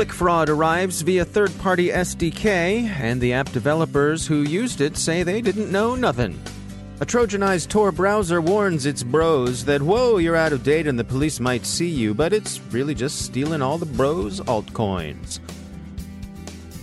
ClickFraud 0.00 0.48
arrives 0.48 1.02
via 1.02 1.26
third 1.26 1.52
party 1.58 1.88
SDK, 1.88 2.88
and 2.88 3.20
the 3.20 3.34
app 3.34 3.52
developers 3.52 4.26
who 4.26 4.44
used 4.44 4.80
it 4.80 4.96
say 4.96 5.22
they 5.22 5.42
didn't 5.42 5.70
know 5.70 5.94
nothing. 5.94 6.40
A 7.00 7.04
Trojanized 7.04 7.68
Tor 7.68 7.92
browser 7.92 8.40
warns 8.40 8.86
its 8.86 9.02
bros 9.02 9.62
that, 9.66 9.82
whoa, 9.82 10.16
you're 10.16 10.36
out 10.36 10.54
of 10.54 10.62
date 10.62 10.86
and 10.86 10.98
the 10.98 11.04
police 11.04 11.38
might 11.38 11.66
see 11.66 11.86
you, 11.86 12.14
but 12.14 12.32
it's 12.32 12.60
really 12.70 12.94
just 12.94 13.20
stealing 13.26 13.60
all 13.60 13.76
the 13.76 13.84
bros' 13.84 14.40
altcoins. 14.40 15.38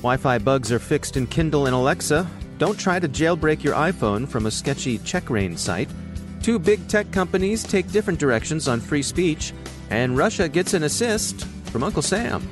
Wi 0.03 0.17
Fi 0.17 0.37
bugs 0.37 0.71
are 0.71 0.77
fixed 0.77 1.17
in 1.17 1.25
Kindle 1.25 1.65
and 1.65 1.73
Alexa. 1.73 2.29
Don't 2.59 2.77
try 2.79 2.99
to 2.99 3.09
jailbreak 3.09 3.63
your 3.63 3.73
iPhone 3.73 4.27
from 4.27 4.45
a 4.45 4.51
sketchy 4.51 4.99
CheckRain 4.99 5.57
site. 5.57 5.89
Two 6.43 6.59
big 6.59 6.87
tech 6.87 7.11
companies 7.11 7.63
take 7.63 7.91
different 7.91 8.19
directions 8.19 8.67
on 8.67 8.79
free 8.79 9.01
speech, 9.01 9.53
and 9.89 10.15
Russia 10.15 10.47
gets 10.47 10.75
an 10.75 10.83
assist 10.83 11.45
from 11.71 11.83
Uncle 11.83 12.03
Sam. 12.03 12.47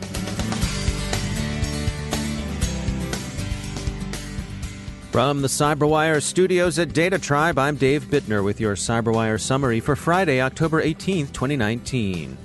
From 5.16 5.42
the 5.42 5.48
Cyberwire 5.48 6.22
studios 6.22 6.78
at 6.78 6.92
Data 6.92 7.18
Tribe, 7.18 7.58
I'm 7.58 7.78
Dave 7.78 8.04
Bittner 8.04 8.44
with 8.44 8.60
your 8.60 8.76
Cyberwire 8.76 9.40
summary 9.40 9.80
for 9.80 9.96
Friday, 9.96 10.42
October 10.42 10.84
18th, 10.84 11.32
2019. 11.32 12.38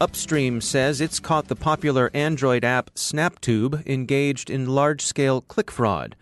Upstream 0.00 0.60
says 0.60 1.00
it's 1.00 1.18
caught 1.18 1.48
the 1.48 1.56
popular 1.56 2.08
Android 2.14 2.62
app 2.64 2.94
SnapTube 2.94 3.84
engaged 3.84 4.48
in 4.48 4.68
large 4.68 5.02
scale 5.02 5.40
click 5.40 5.72
fraud. 5.72 6.14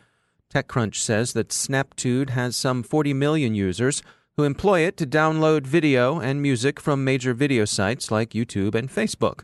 TechCrunch 0.49 0.95
says 0.95 1.35
that 1.35 1.51
SnapTube 1.51 2.31
has 2.31 2.57
some 2.57 2.83
40 2.83 3.13
million 3.13 3.55
users 3.55 4.03
who 4.39 4.45
employ 4.45 4.81
it 4.81 4.97
to 4.97 5.07
download 5.07 5.67
video 5.67 6.21
and 6.21 6.41
music 6.41 6.81
from 6.81 7.05
major 7.05 7.35
video 7.35 7.67
sites 7.67 8.11
like 8.11 8.31
YouTube 8.31 8.75
and 8.75 8.89
Facebook. 8.89 9.41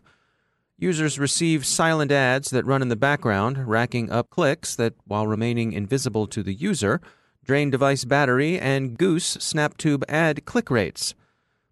Users 0.81 1.19
receive 1.19 1.65
silent 1.65 2.09
ads 2.09 2.51
that 2.51 2.65
run 2.65 2.81
in 2.81 2.87
the 2.87 2.95
background, 2.95 3.67
racking 3.67 4.09
up 4.09 4.29
clicks 4.29 4.77
that, 4.77 4.93
while 5.03 5.27
remaining 5.27 5.73
invisible 5.73 6.25
to 6.27 6.41
the 6.41 6.53
user, 6.53 7.01
drain 7.43 7.69
device 7.69 8.05
battery 8.05 8.57
and 8.57 8.97
goose 8.97 9.35
SnapTube 9.35 10.03
ad 10.07 10.45
click 10.45 10.71
rates. 10.71 11.15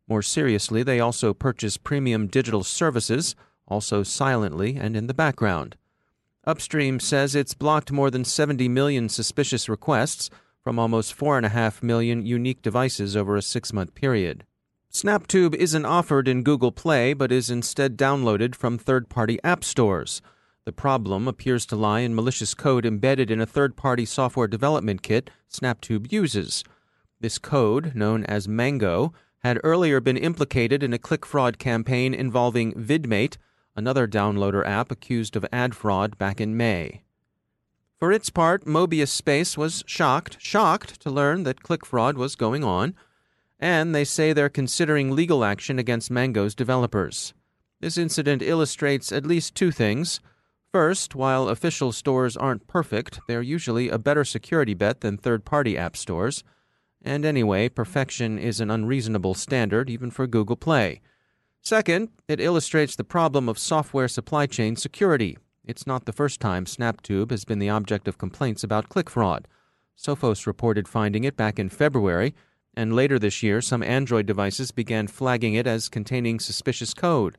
More 0.09 0.22
seriously, 0.22 0.83
they 0.83 0.99
also 0.99 1.33
purchase 1.33 1.77
premium 1.77 2.27
digital 2.27 2.66
services, 2.66 3.33
also 3.66 4.03
silently 4.03 4.76
and 4.76 4.98
in 4.98 5.08
the 5.08 5.14
background. 5.14 5.77
Upstream 6.45 6.99
says 6.99 7.33
it's 7.33 7.54
blocked 7.54 7.93
more 7.93 8.11
than 8.11 8.26
70 8.26 8.67
million 8.67 9.08
suspicious 9.08 9.70
requests 9.70 10.30
from 10.61 10.80
almost 10.80 11.17
4.5 11.17 11.81
million 11.81 12.26
unique 12.26 12.61
devices 12.61 13.15
over 13.15 13.37
a 13.37 13.42
six 13.42 13.71
month 13.71 13.95
period. 13.95 14.43
SnapTube 14.97 15.53
isn't 15.53 15.85
offered 15.85 16.27
in 16.27 16.41
Google 16.41 16.71
Play 16.71 17.13
but 17.13 17.31
is 17.31 17.52
instead 17.52 17.97
downloaded 17.97 18.55
from 18.55 18.80
third 18.80 19.09
party 19.09 19.37
app 19.43 19.63
stores. 19.63 20.23
The 20.65 20.71
problem 20.71 21.27
appears 21.27 21.67
to 21.67 21.75
lie 21.75 21.99
in 21.99 22.15
malicious 22.15 22.55
code 22.55 22.83
embedded 22.83 23.30
in 23.30 23.39
a 23.39 23.45
third 23.45 23.77
party 23.77 24.05
software 24.05 24.47
development 24.47 25.03
kit 25.03 25.30
SnapTube 25.52 26.11
uses. 26.11 26.63
This 27.19 27.37
code, 27.37 27.93
known 27.93 28.25
as 28.25 28.47
Mango, 28.47 29.13
had 29.43 29.61
earlier 29.63 29.99
been 29.99 30.17
implicated 30.17 30.81
in 30.81 30.93
a 30.93 30.97
click 30.97 31.27
fraud 31.27 31.59
campaign 31.59 32.15
involving 32.15 32.73
VidMate, 32.73 33.37
another 33.75 34.07
downloader 34.07 34.65
app 34.65 34.91
accused 34.91 35.36
of 35.36 35.45
ad 35.52 35.75
fraud 35.75 36.17
back 36.17 36.41
in 36.41 36.57
May. 36.57 37.03
For 37.99 38.11
its 38.11 38.31
part, 38.31 38.65
Mobiuspace 38.65 39.57
was 39.57 39.83
shocked, 39.86 40.37
shocked 40.39 40.99
to 41.02 41.11
learn 41.11 41.43
that 41.43 41.61
click 41.61 41.86
fraud 41.86 42.17
was 42.17 42.36
going 42.36 42.63
on 42.63 42.95
and 43.59 43.93
they 43.93 44.03
say 44.03 44.33
they're 44.33 44.49
considering 44.49 45.11
legal 45.11 45.43
action 45.43 45.79
against 45.79 46.11
Mango's 46.11 46.55
developers. 46.55 47.33
This 47.79 47.97
incident 47.97 48.41
illustrates 48.41 49.11
at 49.11 49.25
least 49.25 49.55
two 49.55 49.71
things. 49.71 50.19
First, 50.71 51.15
while 51.15 51.49
official 51.49 51.91
stores 51.91 52.35
aren't 52.35 52.67
perfect, 52.67 53.19
they're 53.27 53.41
usually 53.41 53.89
a 53.89 53.97
better 53.97 54.23
security 54.23 54.73
bet 54.73 55.01
than 55.01 55.17
third 55.17 55.45
party 55.45 55.77
app 55.77 55.95
stores. 55.95 56.43
And 57.01 57.25
anyway, 57.25 57.69
perfection 57.69 58.37
is 58.37 58.59
an 58.59 58.69
unreasonable 58.69 59.33
standard 59.33 59.89
even 59.89 60.11
for 60.11 60.27
Google 60.27 60.55
Play. 60.55 61.01
Second, 61.61 62.09
it 62.27 62.39
illustrates 62.39 62.95
the 62.95 63.03
problem 63.03 63.47
of 63.49 63.59
software 63.59 64.07
supply 64.07 64.45
chain 64.45 64.75
security. 64.75 65.37
It's 65.63 65.85
not 65.85 66.05
the 66.05 66.13
first 66.13 66.39
time 66.39 66.65
SnapTube 66.65 67.29
has 67.31 67.45
been 67.45 67.59
the 67.59 67.69
object 67.69 68.07
of 68.07 68.17
complaints 68.17 68.63
about 68.63 68.89
click 68.89 69.09
fraud. 69.09 69.47
Sophos 69.97 70.47
reported 70.47 70.87
finding 70.87 71.23
it 71.23 71.35
back 71.35 71.59
in 71.59 71.69
February 71.69 72.33
and 72.77 72.95
later 72.95 73.17
this 73.17 73.42
year 73.42 73.60
some 73.60 73.82
Android 73.83 74.27
devices 74.27 74.71
began 74.71 75.08
flagging 75.08 75.55
it 75.55 75.67
as 75.67 75.89
containing 75.89 76.39
suspicious 76.39 76.93
code. 76.93 77.38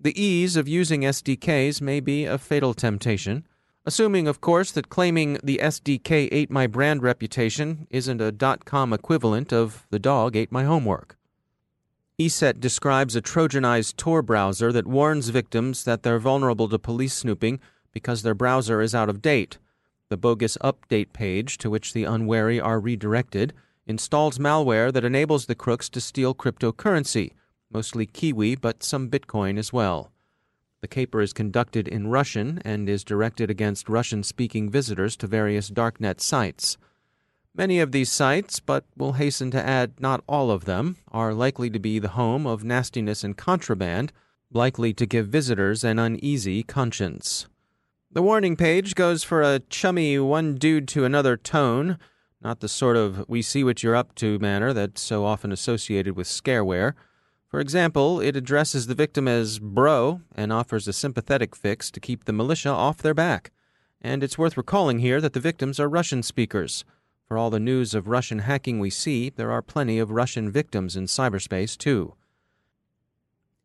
The 0.00 0.18
ease 0.18 0.56
of 0.56 0.68
using 0.68 1.00
SDKs 1.02 1.82
may 1.82 1.98
be 1.98 2.24
a 2.24 2.38
fatal 2.38 2.72
temptation, 2.72 3.44
assuming, 3.84 4.28
of 4.28 4.40
course, 4.40 4.70
that 4.70 4.88
claiming 4.88 5.38
the 5.42 5.58
SDK 5.60 6.28
ate 6.30 6.50
my 6.50 6.68
brand 6.68 7.02
reputation 7.02 7.88
isn't 7.90 8.20
a 8.20 8.30
dot 8.30 8.64
com 8.64 8.92
equivalent 8.92 9.52
of 9.52 9.86
the 9.90 9.98
dog 9.98 10.36
ate 10.36 10.52
my 10.52 10.62
homework. 10.62 11.16
ESET 12.20 12.60
describes 12.60 13.16
a 13.16 13.22
Trojanized 13.22 13.96
Tor 13.96 14.22
browser 14.22 14.70
that 14.72 14.86
warns 14.86 15.30
victims 15.30 15.84
that 15.84 16.04
they're 16.04 16.20
vulnerable 16.20 16.68
to 16.68 16.78
police 16.78 17.14
snooping 17.14 17.58
because 17.92 18.22
their 18.22 18.34
browser 18.34 18.80
is 18.80 18.94
out 18.94 19.08
of 19.08 19.22
date. 19.22 19.58
The 20.08 20.16
bogus 20.16 20.56
update 20.58 21.12
page 21.12 21.58
to 21.58 21.68
which 21.68 21.92
the 21.92 22.04
unwary 22.04 22.60
are 22.60 22.78
redirected 22.78 23.52
installs 23.88 24.38
malware 24.38 24.92
that 24.92 25.04
enables 25.04 25.46
the 25.46 25.54
crooks 25.54 25.88
to 25.88 26.00
steal 26.00 26.34
cryptocurrency, 26.34 27.32
mostly 27.72 28.06
QIWI, 28.06 28.60
but 28.60 28.84
some 28.84 29.08
Bitcoin 29.08 29.58
as 29.58 29.72
well. 29.72 30.12
The 30.80 30.88
caper 30.88 31.20
is 31.20 31.32
conducted 31.32 31.88
in 31.88 32.08
Russian 32.08 32.62
and 32.64 32.88
is 32.88 33.02
directed 33.02 33.50
against 33.50 33.88
Russian 33.88 34.22
speaking 34.22 34.70
visitors 34.70 35.16
to 35.16 35.26
various 35.26 35.70
darknet 35.70 36.20
sites. 36.20 36.76
Many 37.54 37.80
of 37.80 37.90
these 37.90 38.12
sites, 38.12 38.60
but 38.60 38.84
we'll 38.96 39.14
hasten 39.14 39.50
to 39.50 39.66
add 39.66 39.98
not 39.98 40.22
all 40.28 40.52
of 40.52 40.66
them, 40.66 40.96
are 41.10 41.34
likely 41.34 41.70
to 41.70 41.80
be 41.80 41.98
the 41.98 42.10
home 42.10 42.46
of 42.46 42.62
nastiness 42.62 43.24
and 43.24 43.36
contraband, 43.36 44.12
likely 44.52 44.92
to 44.94 45.06
give 45.06 45.26
visitors 45.26 45.82
an 45.82 45.98
uneasy 45.98 46.62
conscience. 46.62 47.48
The 48.12 48.22
warning 48.22 48.56
page 48.56 48.94
goes 48.94 49.24
for 49.24 49.42
a 49.42 49.58
chummy 49.58 50.18
one 50.18 50.54
dude 50.54 50.86
to 50.88 51.04
another 51.04 51.36
tone 51.36 51.98
not 52.40 52.60
the 52.60 52.68
sort 52.68 52.96
of 52.96 53.28
we 53.28 53.42
see 53.42 53.64
what 53.64 53.82
you're 53.82 53.96
up 53.96 54.14
to 54.16 54.38
manner 54.38 54.72
that's 54.72 55.00
so 55.00 55.24
often 55.24 55.52
associated 55.52 56.16
with 56.16 56.26
scareware. 56.26 56.94
For 57.48 57.60
example, 57.60 58.20
it 58.20 58.36
addresses 58.36 58.86
the 58.86 58.94
victim 58.94 59.26
as 59.26 59.58
bro 59.58 60.20
and 60.34 60.52
offers 60.52 60.86
a 60.86 60.92
sympathetic 60.92 61.56
fix 61.56 61.90
to 61.90 62.00
keep 62.00 62.24
the 62.24 62.32
militia 62.32 62.70
off 62.70 62.98
their 62.98 63.14
back. 63.14 63.50
And 64.00 64.22
it's 64.22 64.38
worth 64.38 64.56
recalling 64.56 65.00
here 65.00 65.20
that 65.20 65.32
the 65.32 65.40
victims 65.40 65.80
are 65.80 65.88
Russian 65.88 66.22
speakers. 66.22 66.84
For 67.26 67.36
all 67.36 67.50
the 67.50 67.60
news 67.60 67.94
of 67.94 68.08
Russian 68.08 68.40
hacking 68.40 68.78
we 68.78 68.90
see, 68.90 69.30
there 69.30 69.50
are 69.50 69.60
plenty 69.60 69.98
of 69.98 70.10
Russian 70.10 70.50
victims 70.50 70.96
in 70.96 71.04
cyberspace, 71.04 71.76
too. 71.76 72.14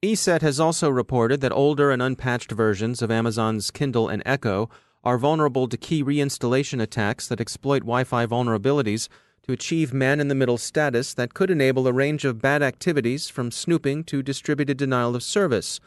ESET 0.02 0.42
has 0.42 0.60
also 0.60 0.90
reported 0.90 1.40
that 1.40 1.54
older 1.54 1.90
and 1.90 2.02
unpatched 2.02 2.52
versions 2.52 3.02
of 3.02 3.10
Amazon's 3.10 3.72
Kindle 3.72 4.10
and 4.10 4.22
Echo 4.26 4.70
are 5.04 5.18
vulnerable 5.18 5.68
to 5.68 5.78
key 5.78 6.04
reinstallation 6.04 6.82
attacks 6.82 7.28
that 7.28 7.42
exploit 7.42 7.80
Wi 7.80 8.04
Fi 8.04 8.26
vulnerabilities 8.26 9.10
to 9.44 9.52
achieve 9.52 9.94
man 9.94 10.20
in 10.20 10.30
the 10.30 10.36
middle 10.36 10.58
status 10.58 11.14
that 11.14 11.34
could 11.34 11.52
enable 11.52 11.88
a 11.88 11.94
range 11.94 12.24
of 12.24 12.42
bad 12.42 12.64
activities 12.64 13.30
from 13.30 13.52
snooping 13.52 14.06
to 14.06 14.24
distributed 14.24 14.78
denial 14.78 15.16
of 15.16 15.24
service. 15.24 15.82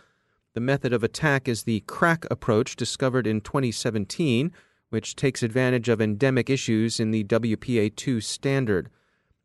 The 0.52 0.60
method 0.60 0.92
of 0.92 1.02
attack 1.02 1.48
is 1.48 1.62
the 1.62 1.82
KRACK 1.86 2.26
approach 2.30 2.76
discovered 2.76 3.26
in 3.26 3.40
2017, 3.40 4.52
which 4.90 5.16
takes 5.16 5.42
advantage 5.42 5.88
of 5.88 6.00
endemic 6.00 6.50
issues 6.50 7.00
in 7.00 7.10
the 7.10 7.24
WPA2 7.24 8.22
standard. 8.22 8.90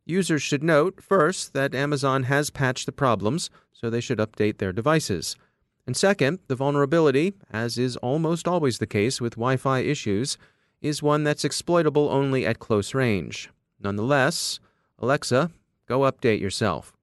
Users 0.06 0.41
should 0.41 0.63
note, 0.63 1.01
first, 1.01 1.53
that 1.53 1.74
Amazon 1.74 2.24
has 2.24 2.50
patched 2.50 2.85
the 2.85 2.91
problems, 2.91 3.50
so 3.71 3.89
they 3.89 4.01
should 4.01 4.17
update 4.17 4.57
their 4.57 4.74
devices. 4.74 5.38
And 5.85 5.97
second, 5.97 6.39
the 6.47 6.55
vulnerability, 6.55 7.33
as 7.51 7.77
is 7.77 7.97
almost 7.97 8.47
always 8.47 8.77
the 8.77 8.87
case 8.87 9.19
with 9.19 9.33
Wi 9.33 9.57
Fi 9.57 9.79
issues, 9.79 10.37
is 10.81 11.03
one 11.03 11.23
that's 11.23 11.45
exploitable 11.45 12.09
only 12.09 12.45
at 12.45 12.59
close 12.59 12.93
range. 12.93 13.49
Nonetheless, 13.79 14.59
Alexa, 14.99 15.51
go 15.87 16.01
update 16.01 16.39
yourself. 16.39 16.93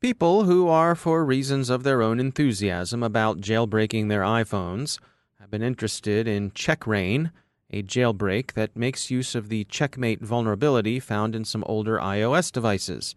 People 0.00 0.44
who 0.44 0.68
are, 0.68 0.94
for 0.94 1.24
reasons 1.24 1.70
of 1.70 1.82
their 1.82 2.02
own 2.02 2.20
enthusiasm 2.20 3.02
about 3.02 3.40
jailbreaking 3.40 4.08
their 4.08 4.22
iPhones, 4.22 4.98
have 5.40 5.50
been 5.50 5.62
interested 5.62 6.28
in 6.28 6.50
CheckRain, 6.50 7.30
a 7.70 7.82
jailbreak 7.82 8.52
that 8.52 8.76
makes 8.76 9.10
use 9.10 9.34
of 9.34 9.48
the 9.48 9.64
checkm8 9.64 10.20
vulnerability 10.20 11.00
found 11.00 11.34
in 11.34 11.44
some 11.44 11.64
older 11.66 11.98
iOS 11.98 12.52
devices. 12.52 13.14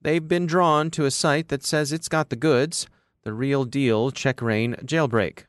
They've 0.00 0.26
been 0.26 0.46
drawn 0.46 0.90
to 0.92 1.04
a 1.04 1.10
site 1.10 1.48
that 1.48 1.64
says 1.64 1.92
it's 1.92 2.08
got 2.08 2.30
the 2.30 2.36
goods, 2.36 2.86
the 3.24 3.32
real 3.32 3.64
deal 3.64 4.12
CheckRain 4.12 4.84
jailbreak. 4.84 5.46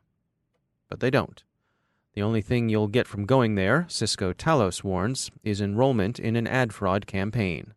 But 0.89 1.01
they 1.01 1.09
don't. 1.09 1.43
The 2.13 2.21
only 2.21 2.41
thing 2.41 2.69
you'll 2.69 2.87
get 2.87 3.07
from 3.07 3.25
going 3.25 3.55
there, 3.55 3.85
Cisco 3.89 4.31
Talos 4.31 4.83
warns, 4.83 5.29
is 5.43 5.59
enrollment 5.59 6.17
in 6.17 6.37
an 6.37 6.47
ad 6.47 6.73
fraud 6.73 7.05
campaign. 7.05 7.73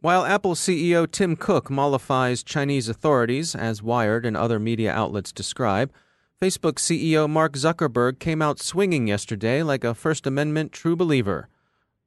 While 0.00 0.24
Apple 0.24 0.54
CEO 0.54 1.10
Tim 1.10 1.36
Cook 1.36 1.70
mollifies 1.70 2.44
Chinese 2.44 2.88
authorities, 2.88 3.54
as 3.54 3.82
Wired 3.82 4.26
and 4.26 4.36
other 4.36 4.58
media 4.58 4.92
outlets 4.92 5.32
describe, 5.32 5.92
Facebook 6.42 6.74
CEO 6.74 7.30
Mark 7.30 7.54
Zuckerberg 7.54 8.18
came 8.18 8.42
out 8.42 8.60
swinging 8.60 9.06
yesterday 9.06 9.62
like 9.62 9.84
a 9.84 9.94
First 9.94 10.26
Amendment 10.26 10.72
true 10.72 10.96
believer. 10.96 11.48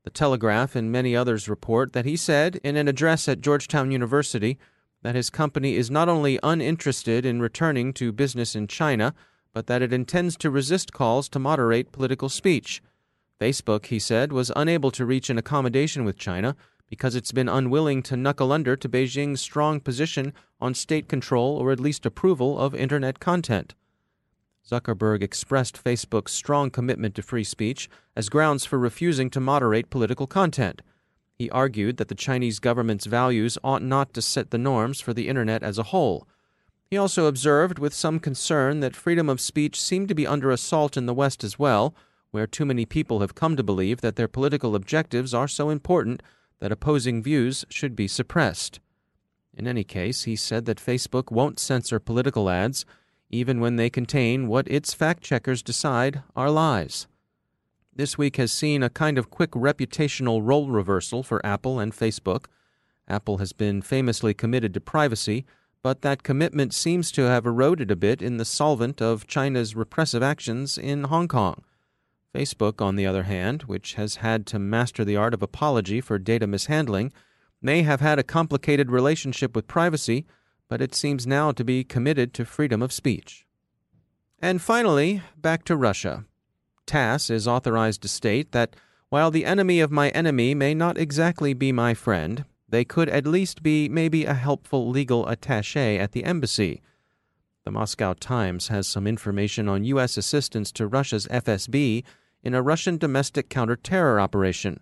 The 0.04 0.12
Telegraph 0.12 0.76
and 0.76 0.92
many 0.92 1.16
others 1.16 1.50
report 1.50 1.94
that 1.94 2.06
he 2.06 2.16
said 2.16 2.60
in 2.64 2.76
an 2.76 2.88
address 2.88 3.28
at 3.28 3.42
Georgetown 3.42 3.92
University 3.92 4.60
that 5.01 5.16
his 5.16 5.30
company 5.30 5.75
is 5.75 5.90
not 5.90 6.10
only 6.10 6.40
uninterested 6.44 7.25
in 7.25 7.42
returning 7.42 7.94
to 7.94 8.12
business 8.12 8.56
in 8.56 8.68
China, 8.68 9.13
but 9.54 9.68
that 9.68 9.81
it 9.81 9.94
intends 9.94 10.38
to 10.38 10.50
resist 10.50 10.94
calls 10.94 11.30
to 11.30 11.40
moderate 11.40 11.92
political 11.92 12.30
speech. 12.30 12.81
Facebook, 13.40 13.86
he 13.86 14.00
said, 14.00 14.34
was 14.34 14.51
unable 14.56 14.92
to 14.92 15.06
reach 15.06 15.30
an 15.30 15.38
accommodation 15.38 16.04
with 16.04 16.18
China 16.18 16.56
because 16.90 17.16
it's 17.16 17.31
been 17.31 17.48
unwilling 17.48 18.01
to 18.04 18.18
knuckle 18.18 18.51
under 18.51 18.75
to 18.75 18.90
Beijing's 18.90 19.42
strong 19.42 19.80
position 19.80 20.34
on 20.60 20.74
state 20.74 21.07
control 21.07 21.56
or 21.56 21.72
at 21.72 21.80
least 21.80 22.06
approval 22.06 22.60
of 22.60 22.75
Internet 22.75 23.19
content. 23.19 23.75
Zuckerberg 24.68 25.24
expressed 25.24 25.81
Facebook's 25.81 26.31
strong 26.31 26.69
commitment 26.69 27.16
to 27.16 27.22
free 27.22 27.44
speech 27.44 27.90
as 28.16 28.30
grounds 28.30 28.66
for 28.66 28.78
refusing 28.78 29.30
to 29.31 29.40
moderate 29.40 29.90
political 29.90 30.28
content. 30.28 30.81
He 31.40 31.50
argued 31.52 31.96
that 31.98 32.10
the 32.10 32.16
Chinese 32.16 32.60
government's 32.60 33.06
values 33.06 33.58
ought 33.64 33.82
not 33.82 34.14
to 34.14 34.22
set 34.22 34.52
the 34.52 34.58
norms 34.58 35.00
for 35.00 35.14
the 35.14 35.30
Internet 35.30 35.64
as 35.64 35.78
a 35.78 35.84
whole. 35.84 36.28
He 36.92 36.98
also 36.98 37.28
observed 37.28 37.80
with 37.80 37.94
some 37.94 38.20
concern 38.20 38.82
that 38.82 38.96
freedom 38.96 39.30
of 39.30 39.40
speech 39.40 39.80
seemed 39.80 40.10
to 40.10 40.16
be 40.16 40.28
under 40.28 40.52
assault 40.52 40.98
in 40.98 41.06
the 41.06 41.14
West 41.14 41.46
as 41.46 41.58
well, 41.58 41.96
where 42.32 42.46
too 42.46 42.66
many 42.66 42.86
people 42.86 43.22
have 43.22 43.36
come 43.36 43.56
to 43.56 43.64
believe 43.64 44.02
that 44.02 44.18
their 44.18 44.28
political 44.28 44.76
objectives 44.76 45.34
are 45.34 45.48
so 45.48 45.70
important 45.70 46.22
that 46.60 46.74
opposing 46.74 47.24
views 47.24 47.64
should 47.70 47.96
be 47.96 48.08
suppressed. 48.08 48.82
In 49.56 49.66
any 49.66 49.86
case, 49.86 50.24
he 50.24 50.36
said 50.36 50.66
that 50.66 50.78
Facebook 50.78 51.32
won't 51.32 51.58
censor 51.58 52.00
political 52.00 52.50
ads 52.50 52.86
even 53.30 53.62
when 53.62 53.78
they 53.78 53.90
contain 53.90 54.48
what 54.48 54.68
its 54.68 54.94
fact 54.94 55.24
checkers 55.24 55.64
decide 55.64 56.22
are 56.36 56.52
lies. 56.52 57.08
This 58.00 58.18
week 58.18 58.38
has 58.38 58.54
seen 58.54 58.81
a 58.81 58.90
kind 58.90 59.18
of 59.18 59.30
quick 59.30 59.51
reputational 59.51 60.40
role 60.42 60.69
reversal 60.69 61.22
for 61.22 61.46
Apple 61.46 61.81
and 61.81 61.92
Facebook. 61.92 62.46
Apple 63.10 63.40
has 63.40 63.51
been 63.51 63.81
famously 63.81 64.34
committed 64.34 64.74
to 64.74 64.80
privacy, 64.80 65.46
but 65.84 66.01
that 66.01 66.24
commitment 66.24 66.74
seems 66.74 67.12
to 67.12 67.24
have 67.24 67.46
eroded 67.46 67.92
a 67.92 67.98
bit 67.98 68.22
in 68.22 68.38
the 68.38 68.46
solvent 68.46 69.01
of 69.01 69.28
China's 69.28 69.75
repressive 69.75 70.24
actions 70.24 70.78
in 70.78 71.04
Hong 71.04 71.28
Kong. 71.28 71.62
Facebook, 72.34 72.81
on 72.81 72.96
the 72.96 73.06
other 73.06 73.24
hand, 73.24 73.63
which 73.63 73.96
has 73.96 74.16
had 74.16 74.45
to 74.45 74.60
master 74.60 75.04
the 75.04 75.18
art 75.18 75.34
of 75.34 75.44
apology 75.44 76.00
for 76.00 76.18
data 76.18 76.48
mishandling, 76.48 77.12
may 77.62 77.81
have 77.81 78.00
had 78.00 78.18
a 78.18 78.24
complicated 78.24 78.90
relationship 78.90 79.54
with 79.54 79.68
privacy 79.68 80.25
but 80.69 80.81
it 80.81 80.95
seems 80.95 81.28
now 81.28 81.52
to 81.52 81.66
be 81.66 81.84
committed 81.84 82.34
to 82.36 82.45
freedom 82.45 82.81
of 82.81 82.94
speech. 82.94 83.45
And 84.42 84.62
finally, 84.62 85.22
back 85.36 85.66
to 85.66 85.75
Russia. 85.75 86.24
TASS 86.90 87.30
is 87.30 87.48
authorized 87.48 88.02
to 88.02 88.08
state 88.08 88.52
that 88.52 88.76
while 89.10 89.30
the 89.30 89.46
enemy 89.46 89.80
of 89.80 89.92
my 89.92 90.10
enemy 90.10 90.56
may 90.56 90.74
not 90.74 90.98
exactly 90.98 91.54
be 91.54 91.72
my 91.72 91.94
friend, 91.94 92.46
they 92.68 92.84
could 92.84 93.08
at 93.10 93.28
least 93.28 93.62
be 93.62 93.88
maybe 93.88 94.26
a 94.26 94.34
helpful 94.34 94.90
legal 94.90 95.28
attache 95.28 96.00
at 96.00 96.14
the 96.14 96.24
embassy. 96.24 96.82
The 97.64 97.70
Moscow 97.70 98.14
Times 98.14 98.70
has 98.70 98.88
some 98.88 99.06
information 99.06 99.70
on 99.70 99.84
U.S. 99.84 100.18
assistance 100.18 100.72
to 100.72 100.88
Russia's 100.88 101.28
FSB 101.28 102.04
in 102.42 102.56
a 102.56 102.64
Russian 102.64 102.98
domestic 102.98 103.50
counter-terror 103.50 104.20
operation. 104.20 104.80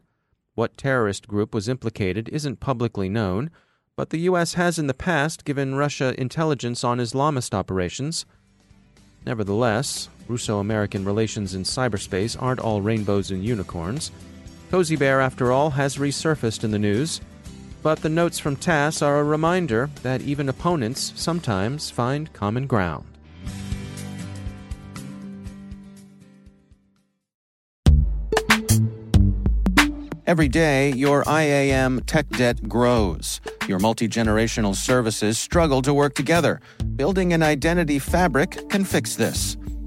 What 0.55 0.77
terrorist 0.77 1.27
group 1.27 1.53
was 1.53 1.67
implicated 1.67 2.29
isn't 2.29 2.61
publicly 2.61 3.09
known, 3.09 3.51
but 3.97 4.11
the 4.11 4.19
U.S. 4.19 4.53
has 4.53 4.79
in 4.79 4.87
the 4.87 4.93
past 4.93 5.43
given 5.43 5.75
Russia 5.75 6.15
intelligence 6.17 6.85
on 6.85 6.99
Islamist 6.99 7.53
operations. 7.53 8.25
Nevertheless, 9.25 10.07
Russo 10.27 10.59
American 10.59 11.05
relations 11.05 11.55
in 11.55 11.63
cyberspace 11.63 12.35
aren't 12.41 12.59
all 12.59 12.81
rainbows 12.81 13.31
and 13.31 13.43
unicorns. 13.43 14.11
Cozy 14.71 14.95
Bear, 14.95 15.21
after 15.21 15.51
all, 15.51 15.69
has 15.69 15.97
resurfaced 15.97 16.63
in 16.63 16.71
the 16.71 16.79
news, 16.79 17.21
but 17.81 18.01
the 18.01 18.09
notes 18.09 18.37
from 18.37 18.55
TASS 18.55 19.01
are 19.01 19.19
a 19.19 19.23
reminder 19.23 19.89
that 20.03 20.21
even 20.21 20.49
opponents 20.49 21.13
sometimes 21.15 21.89
find 21.89 22.31
common 22.33 22.67
ground. 22.67 23.05
Every 30.27 30.49
day, 30.49 30.91
your 30.91 31.23
IAM 31.25 32.01
tech 32.01 32.27
debt 32.31 32.67
grows. 32.67 33.39
Your 33.69 33.79
multi 33.79 34.09
generational 34.09 34.75
services 34.75 35.39
struggle 35.39 35.81
to 35.83 35.93
work 35.93 36.15
together. 36.15 36.59
Building 36.97 37.31
an 37.31 37.41
identity 37.41 37.97
fabric 37.97 38.67
can 38.67 38.83
fix 38.83 39.15
this. 39.15 39.55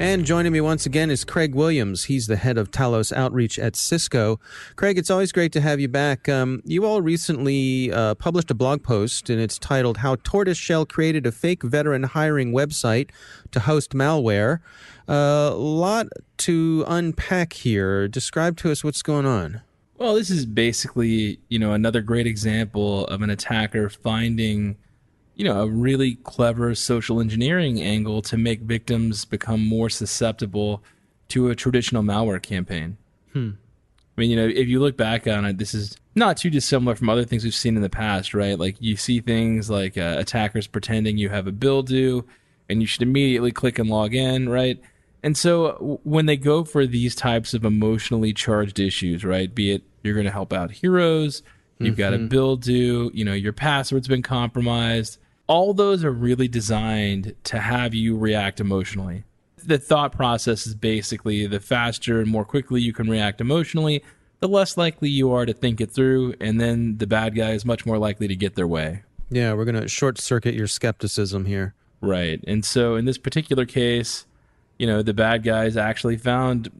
And 0.00 0.24
joining 0.24 0.52
me 0.52 0.60
once 0.60 0.86
again 0.86 1.10
is 1.10 1.24
Craig 1.24 1.56
Williams. 1.56 2.04
He's 2.04 2.28
the 2.28 2.36
head 2.36 2.56
of 2.56 2.70
Talos 2.70 3.12
Outreach 3.12 3.58
at 3.58 3.74
Cisco. 3.74 4.38
Craig, 4.76 4.96
it's 4.96 5.10
always 5.10 5.32
great 5.32 5.50
to 5.54 5.60
have 5.60 5.80
you 5.80 5.88
back. 5.88 6.28
Um, 6.28 6.62
you 6.64 6.86
all 6.86 7.02
recently 7.02 7.90
uh, 7.90 8.14
published 8.14 8.48
a 8.52 8.54
blog 8.54 8.84
post, 8.84 9.28
and 9.28 9.40
it's 9.40 9.58
titled 9.58 9.96
How 9.96 10.14
Tortoiseshell 10.14 10.86
Created 10.86 11.26
a 11.26 11.32
Fake 11.32 11.64
Veteran 11.64 12.04
Hiring 12.04 12.52
Website 12.52 13.10
to 13.50 13.58
Host 13.58 13.90
Malware. 13.90 14.60
A 15.08 15.12
uh, 15.12 15.54
lot 15.56 16.06
to 16.38 16.84
unpack 16.86 17.54
here. 17.54 18.06
Describe 18.06 18.56
to 18.58 18.70
us 18.70 18.84
what's 18.84 19.02
going 19.02 19.26
on. 19.26 19.62
Well, 19.96 20.14
this 20.14 20.30
is 20.30 20.46
basically, 20.46 21.40
you 21.48 21.58
know, 21.58 21.72
another 21.72 22.02
great 22.02 22.28
example 22.28 23.04
of 23.06 23.20
an 23.22 23.30
attacker 23.30 23.88
finding 23.90 24.76
you 25.38 25.44
know, 25.44 25.62
a 25.62 25.68
really 25.68 26.16
clever 26.16 26.74
social 26.74 27.20
engineering 27.20 27.80
angle 27.80 28.20
to 28.22 28.36
make 28.36 28.60
victims 28.60 29.24
become 29.24 29.64
more 29.64 29.88
susceptible 29.88 30.82
to 31.28 31.48
a 31.48 31.54
traditional 31.54 32.02
malware 32.02 32.42
campaign. 32.42 32.96
Hmm. 33.32 33.50
I 34.16 34.20
mean, 34.20 34.30
you 34.30 34.36
know, 34.36 34.48
if 34.48 34.66
you 34.66 34.80
look 34.80 34.96
back 34.96 35.28
on 35.28 35.44
it, 35.44 35.58
this 35.58 35.74
is 35.74 35.96
not 36.16 36.38
too 36.38 36.50
dissimilar 36.50 36.96
from 36.96 37.08
other 37.08 37.24
things 37.24 37.44
we've 37.44 37.54
seen 37.54 37.76
in 37.76 37.82
the 37.82 37.88
past, 37.88 38.34
right? 38.34 38.58
Like 38.58 38.76
you 38.80 38.96
see 38.96 39.20
things 39.20 39.70
like 39.70 39.96
uh, 39.96 40.16
attackers 40.18 40.66
pretending 40.66 41.18
you 41.18 41.28
have 41.28 41.46
a 41.46 41.52
bill 41.52 41.84
due 41.84 42.26
and 42.68 42.80
you 42.80 42.88
should 42.88 43.02
immediately 43.02 43.52
click 43.52 43.78
and 43.78 43.88
log 43.88 44.16
in, 44.16 44.48
right? 44.48 44.80
And 45.22 45.38
so 45.38 45.72
w- 45.74 45.98
when 46.02 46.26
they 46.26 46.36
go 46.36 46.64
for 46.64 46.84
these 46.84 47.14
types 47.14 47.54
of 47.54 47.64
emotionally 47.64 48.32
charged 48.32 48.80
issues, 48.80 49.24
right? 49.24 49.54
Be 49.54 49.70
it 49.70 49.84
you're 50.02 50.14
going 50.14 50.26
to 50.26 50.32
help 50.32 50.52
out 50.52 50.72
heroes, 50.72 51.44
you've 51.78 51.92
mm-hmm. 51.92 51.98
got 51.98 52.12
a 52.12 52.16
mm-hmm. 52.16 52.26
bill 52.26 52.56
due, 52.56 53.12
you 53.14 53.24
know, 53.24 53.34
your 53.34 53.52
password's 53.52 54.08
been 54.08 54.22
compromised, 54.22 55.18
all 55.48 55.74
those 55.74 56.04
are 56.04 56.12
really 56.12 56.46
designed 56.46 57.34
to 57.44 57.58
have 57.58 57.94
you 57.94 58.16
react 58.16 58.60
emotionally. 58.60 59.24
The 59.56 59.78
thought 59.78 60.12
process 60.12 60.66
is 60.66 60.74
basically 60.74 61.46
the 61.46 61.58
faster 61.58 62.20
and 62.20 62.30
more 62.30 62.44
quickly 62.44 62.80
you 62.80 62.92
can 62.92 63.10
react 63.10 63.40
emotionally, 63.40 64.04
the 64.40 64.48
less 64.48 64.76
likely 64.76 65.08
you 65.08 65.32
are 65.32 65.46
to 65.46 65.52
think 65.52 65.80
it 65.80 65.90
through, 65.90 66.34
and 66.40 66.60
then 66.60 66.98
the 66.98 67.06
bad 67.06 67.34
guy 67.34 67.52
is 67.52 67.64
much 67.64 67.84
more 67.84 67.98
likely 67.98 68.28
to 68.28 68.36
get 68.36 68.54
their 68.54 68.68
way. 68.68 69.02
Yeah, 69.30 69.54
we're 69.54 69.64
going 69.64 69.80
to 69.80 69.88
short 69.88 70.18
circuit 70.18 70.54
your 70.54 70.68
skepticism 70.68 71.46
here. 71.46 71.74
Right. 72.00 72.42
And 72.46 72.64
so 72.64 72.94
in 72.94 73.04
this 73.04 73.18
particular 73.18 73.66
case, 73.66 74.26
you 74.78 74.86
know, 74.86 75.02
the 75.02 75.12
bad 75.12 75.42
guys 75.42 75.76
actually 75.76 76.16
found, 76.16 76.70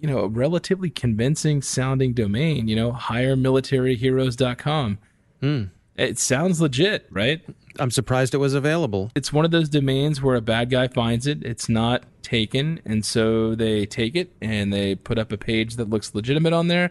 you 0.00 0.08
know, 0.08 0.18
a 0.18 0.28
relatively 0.28 0.90
convincing 0.90 1.62
sounding 1.62 2.12
domain, 2.12 2.68
you 2.68 2.76
know, 2.76 2.92
hiremilitaryheroes.com. 2.92 4.98
Mm. 5.42 5.70
It 5.96 6.18
sounds 6.18 6.60
legit, 6.60 7.06
right? 7.10 7.42
I'm 7.78 7.90
surprised 7.90 8.34
it 8.34 8.38
was 8.38 8.54
available. 8.54 9.10
It's 9.14 9.32
one 9.32 9.44
of 9.44 9.50
those 9.50 9.68
domains 9.68 10.22
where 10.22 10.36
a 10.36 10.40
bad 10.40 10.70
guy 10.70 10.88
finds 10.88 11.26
it, 11.26 11.42
it's 11.42 11.68
not 11.68 12.04
taken, 12.22 12.80
and 12.84 13.04
so 13.04 13.54
they 13.54 13.86
take 13.86 14.16
it 14.16 14.32
and 14.40 14.72
they 14.72 14.94
put 14.94 15.18
up 15.18 15.32
a 15.32 15.38
page 15.38 15.76
that 15.76 15.88
looks 15.88 16.14
legitimate 16.14 16.52
on 16.52 16.68
there, 16.68 16.90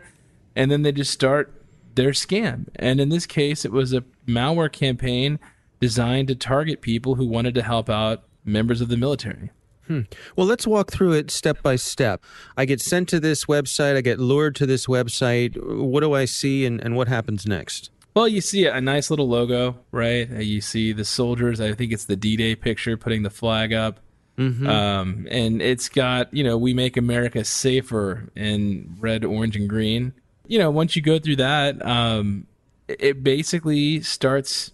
and 0.55 0.71
then 0.71 0.81
they 0.81 0.91
just 0.91 1.11
start 1.11 1.53
their 1.95 2.11
scam. 2.11 2.67
And 2.75 2.99
in 2.99 3.09
this 3.09 3.25
case, 3.25 3.65
it 3.65 3.71
was 3.71 3.93
a 3.93 4.03
malware 4.27 4.71
campaign 4.71 5.39
designed 5.79 6.27
to 6.29 6.35
target 6.35 6.81
people 6.81 7.15
who 7.15 7.25
wanted 7.27 7.53
to 7.55 7.61
help 7.61 7.89
out 7.89 8.23
members 8.43 8.81
of 8.81 8.89
the 8.89 8.97
military. 8.97 9.51
Hmm. 9.87 10.01
Well, 10.35 10.47
let's 10.47 10.65
walk 10.65 10.91
through 10.91 11.13
it 11.13 11.29
step 11.29 11.61
by 11.61 11.75
step. 11.75 12.23
I 12.57 12.65
get 12.65 12.81
sent 12.81 13.07
to 13.09 13.19
this 13.19 13.45
website, 13.45 13.95
I 13.95 14.01
get 14.01 14.19
lured 14.19 14.55
to 14.55 14.65
this 14.65 14.87
website. 14.87 15.55
What 15.61 15.99
do 15.99 16.13
I 16.13 16.25
see 16.25 16.65
and, 16.65 16.81
and 16.81 16.95
what 16.95 17.07
happens 17.07 17.45
next? 17.45 17.91
Well, 18.15 18.29
you 18.29 18.39
see 18.39 18.65
a 18.65 18.79
nice 18.79 19.09
little 19.09 19.27
logo, 19.27 19.75
right? 19.91 20.29
You 20.29 20.61
see 20.61 20.93
the 20.93 21.03
soldiers. 21.03 21.59
I 21.59 21.73
think 21.73 21.91
it's 21.91 22.05
the 22.05 22.15
D-Day 22.15 22.55
picture 22.55 22.95
putting 22.95 23.23
the 23.23 23.29
flag 23.29 23.73
up. 23.73 23.99
Mm-hmm. 24.37 24.67
Um, 24.67 25.27
and 25.29 25.61
it's 25.61 25.89
got, 25.89 26.33
you 26.33 26.43
know, 26.43 26.57
we 26.57 26.73
make 26.73 26.95
America 26.95 27.43
safer 27.43 28.29
in 28.35 28.95
red, 28.99 29.25
orange, 29.25 29.57
and 29.57 29.69
green. 29.69 30.13
You 30.47 30.59
know, 30.59 30.71
once 30.71 30.95
you 30.95 31.01
go 31.01 31.19
through 31.19 31.37
that, 31.37 31.85
um, 31.85 32.47
it 32.87 33.21
basically 33.21 34.01
starts 34.01 34.71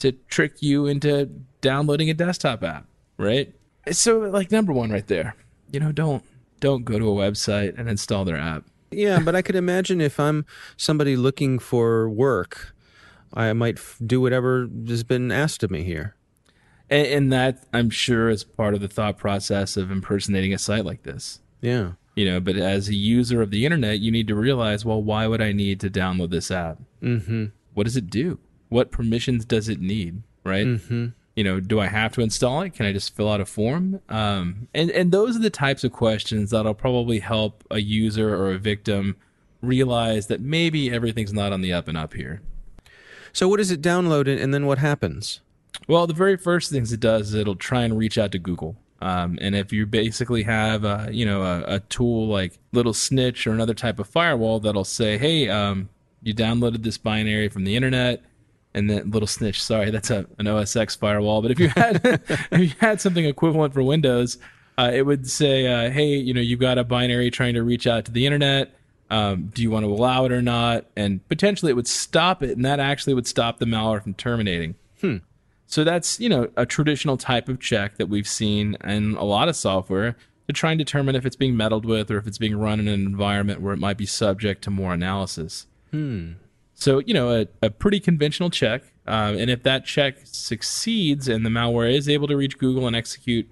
to 0.00 0.12
trick 0.12 0.60
you 0.60 0.86
into 0.86 1.26
downloading 1.60 2.10
a 2.10 2.14
desktop 2.14 2.64
app, 2.64 2.86
right? 3.16 3.54
So, 3.90 4.18
like 4.20 4.50
number 4.50 4.72
one, 4.72 4.90
right 4.90 5.06
there, 5.06 5.36
you 5.70 5.80
know, 5.80 5.92
don't 5.92 6.24
don't 6.60 6.84
go 6.84 6.98
to 6.98 7.08
a 7.08 7.14
website 7.14 7.78
and 7.78 7.88
install 7.88 8.24
their 8.24 8.38
app. 8.38 8.64
Yeah, 8.94 9.20
but 9.20 9.34
I 9.34 9.42
could 9.42 9.56
imagine 9.56 10.00
if 10.00 10.18
I'm 10.20 10.44
somebody 10.76 11.16
looking 11.16 11.58
for 11.58 12.08
work, 12.08 12.74
I 13.32 13.52
might 13.52 13.78
f- 13.78 13.98
do 14.04 14.20
whatever 14.20 14.68
has 14.86 15.04
been 15.04 15.30
asked 15.30 15.62
of 15.62 15.70
me 15.70 15.82
here. 15.82 16.16
And, 16.90 17.06
and, 17.06 17.32
that, 17.32 17.64
I'm 17.72 17.90
sure, 17.90 18.28
is 18.28 18.44
part 18.44 18.74
of 18.74 18.80
the 18.80 18.88
thought 18.88 19.16
process 19.16 19.76
of 19.76 19.90
impersonating 19.90 20.52
a 20.52 20.58
site 20.58 20.84
like 20.84 21.04
this. 21.04 21.40
Yeah. 21.60 21.92
You 22.14 22.26
know, 22.26 22.40
but 22.40 22.56
as 22.56 22.88
a 22.88 22.94
user 22.94 23.40
of 23.40 23.50
the 23.50 23.64
internet, 23.64 24.00
you 24.00 24.10
need 24.10 24.28
to 24.28 24.34
realize, 24.34 24.84
well, 24.84 25.02
why 25.02 25.26
would 25.26 25.40
I 25.40 25.52
need 25.52 25.80
to 25.80 25.90
download 25.90 26.30
this 26.30 26.50
app? 26.50 26.78
Mm-hmm. 27.02 27.46
What 27.72 27.84
does 27.84 27.96
it 27.96 28.10
do? 28.10 28.38
What 28.68 28.90
permissions 28.92 29.44
does 29.44 29.68
it 29.68 29.80
need? 29.80 30.22
Right. 30.44 30.66
Mm-hmm 30.66 31.06
you 31.34 31.44
know, 31.44 31.60
do 31.60 31.80
I 31.80 31.86
have 31.86 32.12
to 32.14 32.20
install 32.20 32.62
it? 32.62 32.74
Can 32.74 32.86
I 32.86 32.92
just 32.92 33.14
fill 33.16 33.30
out 33.30 33.40
a 33.40 33.46
form? 33.46 34.00
Um, 34.08 34.68
and 34.74 34.90
and 34.90 35.12
those 35.12 35.36
are 35.36 35.40
the 35.40 35.50
types 35.50 35.84
of 35.84 35.92
questions 35.92 36.50
that'll 36.50 36.74
probably 36.74 37.20
help 37.20 37.64
a 37.70 37.80
user 37.80 38.34
or 38.34 38.52
a 38.52 38.58
victim 38.58 39.16
realize 39.62 40.26
that 40.26 40.40
maybe 40.40 40.90
everything's 40.90 41.32
not 41.32 41.52
on 41.52 41.60
the 41.60 41.72
up 41.72 41.88
and 41.88 41.96
up 41.96 42.14
here. 42.14 42.42
So 43.32 43.48
what 43.48 43.58
does 43.58 43.70
it 43.70 43.80
download 43.80 44.28
and 44.28 44.52
then 44.52 44.66
what 44.66 44.78
happens? 44.78 45.40
Well, 45.88 46.06
the 46.06 46.14
very 46.14 46.36
first 46.36 46.70
things 46.70 46.92
it 46.92 47.00
does 47.00 47.28
is 47.28 47.34
it'll 47.34 47.56
try 47.56 47.82
and 47.82 47.96
reach 47.96 48.18
out 48.18 48.32
to 48.32 48.38
Google. 48.38 48.76
Um, 49.00 49.38
and 49.40 49.56
if 49.56 49.72
you 49.72 49.86
basically 49.86 50.44
have 50.44 50.84
a, 50.84 51.08
you 51.10 51.26
know 51.26 51.42
a, 51.42 51.76
a, 51.76 51.80
tool 51.80 52.28
like 52.28 52.58
Little 52.72 52.94
Snitch 52.94 53.48
or 53.48 53.52
another 53.52 53.74
type 53.74 53.98
of 53.98 54.06
firewall 54.06 54.60
that'll 54.60 54.84
say, 54.84 55.18
hey, 55.18 55.48
um, 55.48 55.88
you 56.22 56.32
downloaded 56.32 56.84
this 56.84 56.98
binary 56.98 57.48
from 57.48 57.64
the 57.64 57.74
internet 57.74 58.22
and 58.74 58.88
then 58.88 59.10
little 59.10 59.26
snitch. 59.26 59.62
Sorry, 59.62 59.90
that's 59.90 60.10
a, 60.10 60.26
an 60.38 60.46
OS 60.46 60.74
X 60.76 60.96
firewall. 60.96 61.42
But 61.42 61.50
if 61.50 61.60
you 61.60 61.68
had 61.68 62.00
if 62.50 62.60
you 62.60 62.72
had 62.80 63.00
something 63.00 63.24
equivalent 63.24 63.74
for 63.74 63.82
Windows, 63.82 64.38
uh, 64.78 64.90
it 64.92 65.02
would 65.02 65.28
say, 65.28 65.66
uh, 65.66 65.90
"Hey, 65.90 66.16
you 66.16 66.34
know, 66.34 66.40
you've 66.40 66.60
got 66.60 66.78
a 66.78 66.84
binary 66.84 67.30
trying 67.30 67.54
to 67.54 67.62
reach 67.62 67.86
out 67.86 68.04
to 68.06 68.12
the 68.12 68.26
internet. 68.26 68.74
Um, 69.10 69.50
do 69.54 69.62
you 69.62 69.70
want 69.70 69.84
to 69.84 69.92
allow 69.92 70.24
it 70.24 70.32
or 70.32 70.42
not?" 70.42 70.86
And 70.96 71.26
potentially, 71.28 71.70
it 71.70 71.74
would 71.74 71.88
stop 71.88 72.42
it, 72.42 72.50
and 72.50 72.64
that 72.64 72.80
actually 72.80 73.14
would 73.14 73.26
stop 73.26 73.58
the 73.58 73.66
malware 73.66 74.02
from 74.02 74.14
terminating. 74.14 74.74
Hmm. 75.00 75.18
So 75.66 75.84
that's 75.84 76.20
you 76.20 76.28
know 76.28 76.50
a 76.56 76.66
traditional 76.66 77.16
type 77.16 77.48
of 77.48 77.60
check 77.60 77.96
that 77.98 78.08
we've 78.08 78.28
seen 78.28 78.76
in 78.84 79.16
a 79.16 79.24
lot 79.24 79.48
of 79.48 79.56
software 79.56 80.16
to 80.46 80.52
try 80.52 80.72
and 80.72 80.78
determine 80.78 81.14
if 81.14 81.24
it's 81.24 81.36
being 81.36 81.56
meddled 81.56 81.84
with 81.84 82.10
or 82.10 82.18
if 82.18 82.26
it's 82.26 82.38
being 82.38 82.58
run 82.58 82.80
in 82.80 82.88
an 82.88 83.06
environment 83.06 83.60
where 83.60 83.72
it 83.72 83.78
might 83.78 83.96
be 83.96 84.06
subject 84.06 84.62
to 84.64 84.70
more 84.70 84.92
analysis. 84.92 85.66
Hmm. 85.90 86.32
So, 86.82 86.98
you 86.98 87.14
know, 87.14 87.30
a, 87.30 87.46
a 87.62 87.70
pretty 87.70 88.00
conventional 88.00 88.50
check. 88.50 88.82
Um, 89.06 89.36
and 89.36 89.48
if 89.48 89.62
that 89.62 89.84
check 89.84 90.18
succeeds 90.24 91.28
and 91.28 91.46
the 91.46 91.50
malware 91.50 91.94
is 91.94 92.08
able 92.08 92.26
to 92.26 92.36
reach 92.36 92.58
Google 92.58 92.88
and 92.88 92.96
execute 92.96 93.48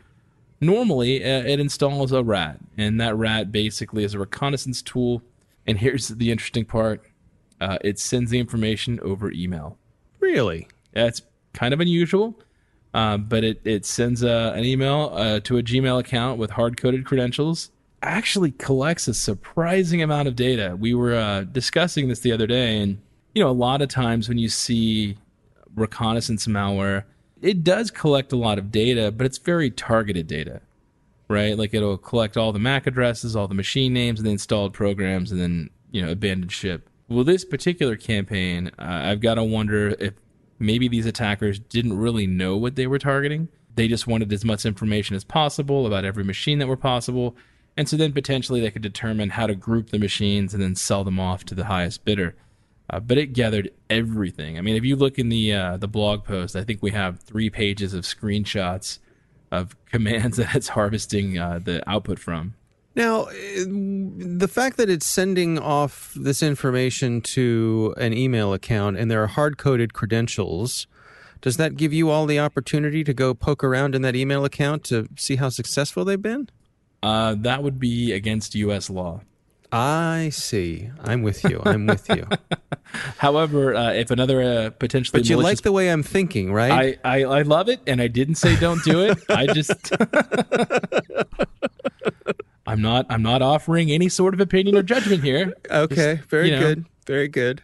normally, 0.60 1.22
uh, 1.22 1.44
it 1.44 1.60
installs 1.60 2.10
a 2.10 2.24
rat. 2.24 2.58
And 2.76 3.00
that 3.00 3.14
rat 3.14 3.52
basically 3.52 4.02
is 4.02 4.14
a 4.14 4.18
reconnaissance 4.18 4.82
tool. 4.82 5.22
And 5.64 5.78
here's 5.78 6.08
the 6.08 6.32
interesting 6.32 6.64
part 6.64 7.04
uh, 7.60 7.78
it 7.82 8.00
sends 8.00 8.32
the 8.32 8.40
information 8.40 8.98
over 8.98 9.30
email. 9.30 9.78
Really? 10.18 10.66
That's 10.92 11.22
kind 11.52 11.72
of 11.72 11.78
unusual. 11.78 12.36
Uh, 12.92 13.16
but 13.16 13.44
it, 13.44 13.60
it 13.64 13.86
sends 13.86 14.24
uh, 14.24 14.54
an 14.56 14.64
email 14.64 15.12
uh, 15.14 15.38
to 15.40 15.56
a 15.56 15.62
Gmail 15.62 16.00
account 16.00 16.40
with 16.40 16.50
hard 16.50 16.76
coded 16.76 17.06
credentials. 17.06 17.70
Actually, 18.02 18.50
collects 18.50 19.06
a 19.06 19.14
surprising 19.14 20.02
amount 20.02 20.26
of 20.26 20.34
data. 20.34 20.76
We 20.76 20.94
were 20.94 21.14
uh, 21.14 21.42
discussing 21.42 22.08
this 22.08 22.18
the 22.20 22.32
other 22.32 22.48
day, 22.48 22.78
and 22.78 22.98
you 23.34 23.42
know, 23.42 23.50
a 23.50 23.52
lot 23.52 23.82
of 23.82 23.88
times 23.88 24.28
when 24.28 24.38
you 24.38 24.48
see 24.48 25.16
reconnaissance 25.74 26.46
malware, 26.46 27.04
it 27.40 27.64
does 27.64 27.90
collect 27.90 28.32
a 28.32 28.36
lot 28.36 28.58
of 28.58 28.70
data, 28.70 29.10
but 29.10 29.26
it's 29.26 29.38
very 29.38 29.70
targeted 29.70 30.26
data, 30.26 30.60
right? 31.28 31.56
Like 31.56 31.72
it'll 31.72 31.98
collect 31.98 32.36
all 32.36 32.52
the 32.52 32.58
MAC 32.58 32.86
addresses, 32.86 33.34
all 33.34 33.48
the 33.48 33.54
machine 33.54 33.92
names, 33.92 34.20
and 34.20 34.26
the 34.26 34.32
installed 34.32 34.74
programs, 34.74 35.32
and 35.32 35.40
then, 35.40 35.70
you 35.90 36.02
know, 36.02 36.12
abandoned 36.12 36.52
ship. 36.52 36.88
Well, 37.08 37.24
this 37.24 37.44
particular 37.44 37.96
campaign, 37.96 38.70
uh, 38.78 39.00
I've 39.04 39.20
got 39.20 39.34
to 39.34 39.44
wonder 39.44 39.96
if 39.98 40.14
maybe 40.58 40.86
these 40.86 41.06
attackers 41.06 41.58
didn't 41.58 41.96
really 41.96 42.26
know 42.26 42.56
what 42.56 42.76
they 42.76 42.86
were 42.86 42.98
targeting. 42.98 43.48
They 43.74 43.88
just 43.88 44.06
wanted 44.06 44.32
as 44.32 44.44
much 44.44 44.66
information 44.66 45.16
as 45.16 45.24
possible 45.24 45.86
about 45.86 46.04
every 46.04 46.24
machine 46.24 46.58
that 46.58 46.66
were 46.66 46.76
possible. 46.76 47.36
And 47.76 47.88
so 47.88 47.96
then 47.96 48.12
potentially 48.12 48.60
they 48.60 48.70
could 48.70 48.82
determine 48.82 49.30
how 49.30 49.46
to 49.46 49.54
group 49.54 49.90
the 49.90 49.98
machines 49.98 50.52
and 50.52 50.62
then 50.62 50.74
sell 50.74 51.02
them 51.02 51.18
off 51.18 51.44
to 51.46 51.54
the 51.54 51.64
highest 51.64 52.04
bidder. 52.04 52.34
Uh, 52.92 52.98
but 52.98 53.16
it 53.16 53.32
gathered 53.32 53.70
everything. 53.88 54.58
I 54.58 54.62
mean, 54.62 54.74
if 54.74 54.84
you 54.84 54.96
look 54.96 55.18
in 55.18 55.28
the 55.28 55.52
uh, 55.52 55.76
the 55.76 55.86
blog 55.86 56.24
post, 56.24 56.56
I 56.56 56.64
think 56.64 56.82
we 56.82 56.90
have 56.90 57.20
three 57.20 57.48
pages 57.48 57.94
of 57.94 58.04
screenshots 58.04 58.98
of 59.52 59.76
commands 59.86 60.36
that 60.38 60.54
it's 60.56 60.68
harvesting 60.68 61.38
uh, 61.38 61.60
the 61.62 61.88
output 61.88 62.18
from. 62.18 62.54
Now, 62.96 63.26
eh, 63.26 63.64
the 63.66 64.48
fact 64.50 64.76
that 64.76 64.90
it's 64.90 65.06
sending 65.06 65.58
off 65.58 66.12
this 66.16 66.42
information 66.42 67.20
to 67.20 67.94
an 67.96 68.12
email 68.12 68.52
account 68.52 68.96
and 68.96 69.08
there 69.08 69.22
are 69.22 69.28
hard 69.28 69.56
coded 69.56 69.94
credentials, 69.94 70.88
does 71.40 71.56
that 71.56 71.76
give 71.76 71.92
you 71.92 72.10
all 72.10 72.26
the 72.26 72.40
opportunity 72.40 73.04
to 73.04 73.14
go 73.14 73.32
poke 73.32 73.62
around 73.62 73.94
in 73.94 74.02
that 74.02 74.16
email 74.16 74.44
account 74.44 74.82
to 74.84 75.08
see 75.16 75.36
how 75.36 75.48
successful 75.48 76.04
they've 76.04 76.20
been? 76.20 76.48
Uh, 77.02 77.36
that 77.38 77.62
would 77.62 77.78
be 77.78 78.12
against 78.12 78.56
U.S. 78.56 78.90
law. 78.90 79.20
I 79.72 80.30
see. 80.32 80.90
I'm 81.00 81.22
with 81.22 81.44
you. 81.44 81.62
I'm 81.64 81.86
with 81.86 82.08
you. 82.08 82.26
However, 83.18 83.74
uh, 83.74 83.92
if 83.92 84.10
another 84.10 84.42
uh, 84.42 84.70
potentially 84.70 85.20
but 85.20 85.28
you 85.28 85.36
malicious 85.36 85.58
like 85.58 85.62
the 85.62 85.72
way 85.72 85.90
I'm 85.90 86.02
thinking, 86.02 86.52
right? 86.52 86.98
I, 87.04 87.18
I, 87.18 87.24
I 87.24 87.42
love 87.42 87.68
it, 87.68 87.80
and 87.86 88.02
I 88.02 88.08
didn't 88.08 88.34
say 88.34 88.56
don't 88.56 88.82
do 88.82 89.02
it. 89.04 89.18
I 89.28 89.46
just 89.46 89.92
I'm 92.66 92.82
not 92.82 93.06
I'm 93.08 93.22
not 93.22 93.42
offering 93.42 93.90
any 93.90 94.08
sort 94.08 94.34
of 94.34 94.40
opinion 94.40 94.76
or 94.76 94.82
judgment 94.82 95.22
here. 95.22 95.54
okay, 95.70 96.16
Just, 96.16 96.28
very 96.30 96.50
you 96.50 96.56
know, 96.56 96.60
good. 96.60 96.84
Very 97.06 97.28
good. 97.28 97.62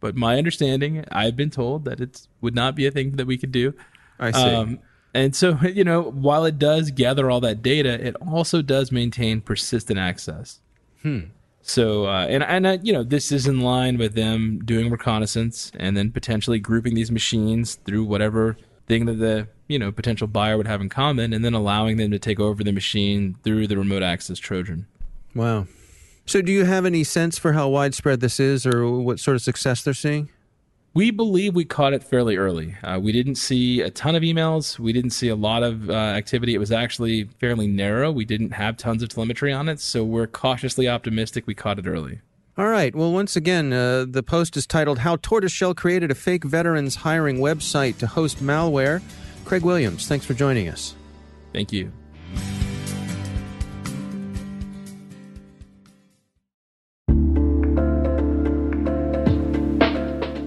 But 0.00 0.16
my 0.16 0.36
understanding, 0.36 1.04
I've 1.12 1.36
been 1.36 1.50
told 1.50 1.84
that 1.84 2.00
it 2.00 2.26
would 2.40 2.54
not 2.54 2.74
be 2.74 2.86
a 2.86 2.90
thing 2.90 3.12
that 3.12 3.26
we 3.26 3.38
could 3.38 3.52
do. 3.52 3.74
I 4.18 4.32
see. 4.32 4.40
Um, 4.42 4.80
and 5.14 5.34
so, 5.34 5.58
you 5.62 5.84
know, 5.84 6.02
while 6.02 6.44
it 6.44 6.58
does 6.58 6.90
gather 6.90 7.30
all 7.30 7.40
that 7.40 7.62
data, 7.62 8.04
it 8.04 8.16
also 8.16 8.62
does 8.62 8.90
maintain 8.90 9.40
persistent 9.40 9.98
access. 9.98 10.60
Hmm. 11.02 11.20
So, 11.62 12.06
uh, 12.06 12.26
and 12.28 12.42
and 12.42 12.66
uh, 12.66 12.78
you 12.82 12.92
know, 12.92 13.04
this 13.04 13.30
is 13.30 13.46
in 13.46 13.60
line 13.60 13.96
with 13.96 14.14
them 14.14 14.60
doing 14.64 14.90
reconnaissance 14.90 15.70
and 15.78 15.96
then 15.96 16.10
potentially 16.10 16.58
grouping 16.58 16.94
these 16.94 17.10
machines 17.10 17.76
through 17.76 18.04
whatever 18.04 18.56
thing 18.86 19.06
that 19.06 19.14
the 19.14 19.46
you 19.68 19.78
know 19.78 19.92
potential 19.92 20.26
buyer 20.26 20.56
would 20.56 20.66
have 20.66 20.80
in 20.80 20.88
common, 20.88 21.32
and 21.32 21.44
then 21.44 21.54
allowing 21.54 21.96
them 21.96 22.10
to 22.10 22.18
take 22.18 22.40
over 22.40 22.64
the 22.64 22.72
machine 22.72 23.36
through 23.44 23.68
the 23.68 23.76
remote 23.76 24.02
access 24.02 24.38
Trojan. 24.38 24.86
Wow. 25.34 25.66
So, 26.26 26.42
do 26.42 26.52
you 26.52 26.64
have 26.64 26.84
any 26.84 27.04
sense 27.04 27.38
for 27.38 27.52
how 27.52 27.68
widespread 27.68 28.20
this 28.20 28.40
is 28.40 28.66
or 28.66 28.90
what 28.90 29.20
sort 29.20 29.36
of 29.36 29.42
success 29.42 29.82
they're 29.82 29.94
seeing? 29.94 30.28
We 30.94 31.10
believe 31.10 31.54
we 31.54 31.64
caught 31.64 31.94
it 31.94 32.04
fairly 32.04 32.36
early. 32.36 32.76
Uh, 32.82 32.98
we 33.00 33.12
didn't 33.12 33.36
see 33.36 33.80
a 33.80 33.88
ton 33.88 34.14
of 34.14 34.22
emails. 34.22 34.78
We 34.78 34.92
didn't 34.92 35.10
see 35.12 35.28
a 35.28 35.36
lot 35.36 35.62
of 35.62 35.88
uh, 35.88 35.94
activity. 35.94 36.54
It 36.54 36.58
was 36.58 36.70
actually 36.70 37.24
fairly 37.40 37.66
narrow. 37.66 38.12
We 38.12 38.26
didn't 38.26 38.50
have 38.50 38.76
tons 38.76 39.02
of 39.02 39.08
telemetry 39.08 39.54
on 39.54 39.70
it, 39.70 39.80
so 39.80 40.04
we're 40.04 40.26
cautiously 40.26 40.88
optimistic 40.88 41.46
we 41.46 41.54
caught 41.54 41.78
it 41.78 41.86
early. 41.86 42.20
All 42.58 42.68
right. 42.68 42.94
Well, 42.94 43.10
once 43.10 43.36
again, 43.36 43.72
uh, 43.72 44.04
the 44.06 44.22
post 44.22 44.54
is 44.58 44.66
titled 44.66 44.98
How 44.98 45.16
Tortoiseshell 45.16 45.74
Created 45.74 46.10
a 46.10 46.14
Fake 46.14 46.44
Veterans 46.44 46.96
Hiring 46.96 47.38
Website 47.38 47.96
to 47.98 48.06
Host 48.06 48.38
Malware. 48.42 49.00
Craig 49.46 49.62
Williams, 49.62 50.06
thanks 50.06 50.26
for 50.26 50.34
joining 50.34 50.68
us. 50.68 50.94
Thank 51.54 51.72
you. 51.72 51.90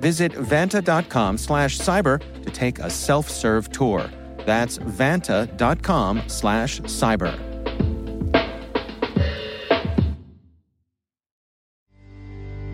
Visit 0.00 0.32
vanta.com 0.32 1.38
slash 1.38 1.78
cyber 1.78 2.20
to 2.42 2.50
take 2.50 2.78
a 2.78 2.90
self-serve 2.90 3.70
tour. 3.70 4.10
That's 4.46 4.78
vanta.com 4.78 6.22
slash 6.28 6.80
cyber. 6.82 7.38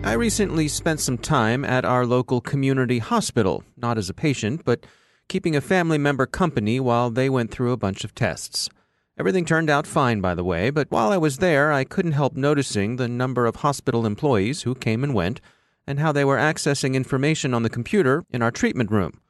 I 0.03 0.13
recently 0.13 0.67
spent 0.67 0.99
some 0.99 1.17
time 1.17 1.65
at 1.65 1.83
our 1.83 2.05
local 2.05 2.39
community 2.39 2.99
hospital, 2.99 3.63
not 3.75 3.97
as 3.97 4.07
a 4.07 4.13
patient, 4.13 4.63
but 4.63 4.85
keeping 5.27 5.55
a 5.55 5.61
family 5.61 5.97
member 5.97 6.27
company 6.27 6.79
while 6.79 7.09
they 7.09 7.27
went 7.27 7.49
through 7.49 7.71
a 7.71 7.77
bunch 7.77 8.03
of 8.03 8.13
tests. 8.13 8.69
Everything 9.17 9.45
turned 9.45 9.69
out 9.69 9.87
fine, 9.87 10.21
by 10.21 10.35
the 10.35 10.43
way, 10.43 10.69
but 10.69 10.91
while 10.91 11.11
I 11.11 11.17
was 11.17 11.37
there, 11.37 11.71
I 11.71 11.85
couldn't 11.85 12.11
help 12.11 12.35
noticing 12.35 12.97
the 12.97 13.07
number 13.07 13.47
of 13.47 13.57
hospital 13.57 14.05
employees 14.05 14.61
who 14.61 14.75
came 14.75 15.03
and 15.03 15.15
went 15.15 15.41
and 15.87 15.99
how 15.99 16.11
they 16.11 16.25
were 16.25 16.37
accessing 16.37 16.93
information 16.93 17.53
on 17.53 17.63
the 17.63 17.69
computer 17.69 18.25
in 18.29 18.41
our 18.41 18.51
treatment 18.51 18.91
room. 18.91 19.21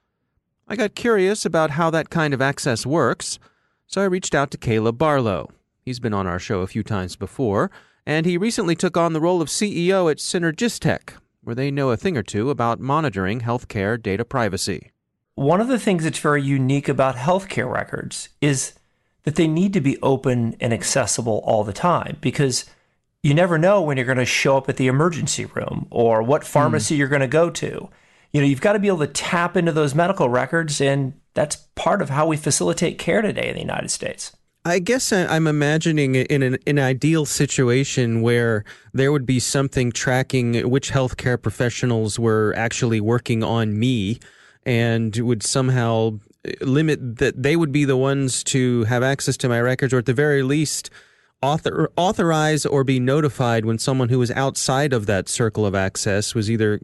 I 0.68 0.76
got 0.76 0.96
curious 0.96 1.46
about 1.46 1.72
how 1.72 1.90
that 1.92 2.10
kind 2.10 2.34
of 2.34 2.42
access 2.42 2.86
works, 2.86 3.38
so 3.88 4.02
I 4.02 4.06
reached 4.06 4.34
out 4.34 4.52
to 4.52 4.58
Caleb 4.58 4.98
Barlow. 4.98 5.52
He's 5.82 6.00
been 6.00 6.14
on 6.14 6.26
our 6.26 6.40
show 6.40 6.62
a 6.62 6.68
few 6.68 6.82
times 6.82 7.16
before, 7.16 7.70
and 8.06 8.26
he 8.26 8.38
recently 8.38 8.76
took 8.76 8.98
on 8.98 9.14
the 9.14 9.22
role 9.22 9.42
of 9.42 9.50
CEO 9.50 10.10
at 10.10 10.18
Cynergistek, 10.18 11.14
where 11.44 11.56
they 11.56 11.70
know 11.70 11.92
a 11.92 11.98
thing 11.98 12.18
or 12.18 12.24
two 12.24 12.50
about 12.50 12.80
monitoring 12.80 13.42
healthcare 13.42 14.02
data 14.02 14.26
privacy. 14.26 14.92
One 15.36 15.62
of 15.62 15.68
the 15.68 15.80
things 15.80 16.04
that's 16.04 16.20
very 16.20 16.42
unique 16.42 16.90
about 16.90 17.16
healthcare 17.16 17.72
records 17.72 18.30
is 18.42 18.74
that 19.24 19.36
they 19.36 19.48
need 19.48 19.74
to 19.74 19.82
be 19.82 20.02
open 20.02 20.56
and 20.60 20.74
accessible 20.74 21.44
all 21.46 21.64
the 21.64 21.74
time 21.74 22.18
because 22.22 22.66
you 23.26 23.34
never 23.34 23.58
know 23.58 23.82
when 23.82 23.98
you're 23.98 24.06
going 24.06 24.20
to 24.20 24.26
show 24.26 24.56
up 24.56 24.70
at 24.70 24.78
the 24.78 24.86
emergency 24.86 25.46
room 25.46 25.88
or 25.90 26.22
what 26.22 26.44
pharmacy 26.44 26.94
mm. 26.94 27.00
you're 27.00 27.08
going 27.08 27.22
to 27.22 27.28
go 27.28 27.50
to. 27.50 27.90
You 28.32 28.42
know, 28.42 28.46
you've 28.46 28.62
got 28.62 28.74
to 28.74 28.80
be 28.80 28.88
able 28.88 29.00
to 29.00 29.08
tap 29.08 29.58
into 29.58 29.72
those 29.72 29.96
medical 29.96 30.30
records, 30.30 30.80
and 30.80 31.20
that's 31.34 31.56
part 31.74 32.04
of 32.04 32.12
how 32.12 32.28
we 32.28 32.38
facilitate 32.38 33.00
care 33.00 33.24
today 33.24 33.48
in 33.48 33.56
the 33.56 33.62
United 33.62 33.90
States. 33.90 34.38
I 34.64 34.78
guess 34.78 35.12
I'm 35.12 35.48
imagining 35.48 36.14
in 36.14 36.44
an, 36.44 36.60
an, 36.68 36.78
ideal 36.78 37.26
situation 37.26 38.22
where 38.22 38.64
there 38.94 39.12
would 39.12 39.26
be 39.26 39.40
something 39.40 39.92
tracking 39.92 40.70
which 40.70 40.92
healthcare 40.92 41.42
professionals 41.42 42.20
were 42.20 42.54
actually 42.56 43.02
working 43.02 43.44
on 43.44 43.80
me 43.80 44.20
and 44.68 45.16
would 45.16 45.42
somehow 45.42 46.20
limit 46.62 47.18
that 47.18 47.42
they 47.42 47.56
would 47.56 47.72
be 47.72 47.86
the 47.86 47.98
ones 47.98 48.44
to 48.44 48.84
have 48.84 49.02
access 49.02 49.36
to 49.38 49.50
my 49.50 49.60
records 49.60 49.94
or 49.94 49.98
at 49.98 50.06
the 50.06 50.14
very 50.14 50.44
least 50.44 50.92
author, 51.46 51.92
authorize 51.96 52.66
or 52.66 52.84
be 52.84 53.00
notified 53.00 53.66
when 53.66 53.78
someone 53.78 54.10
who 54.10 54.20
was 54.20 54.32
outside 54.32 54.94
of 54.94 55.06
that 55.06 55.30
circle 55.30 55.66
of 55.66 55.76
access 55.76 56.34
was 56.34 56.50
either 56.50 56.80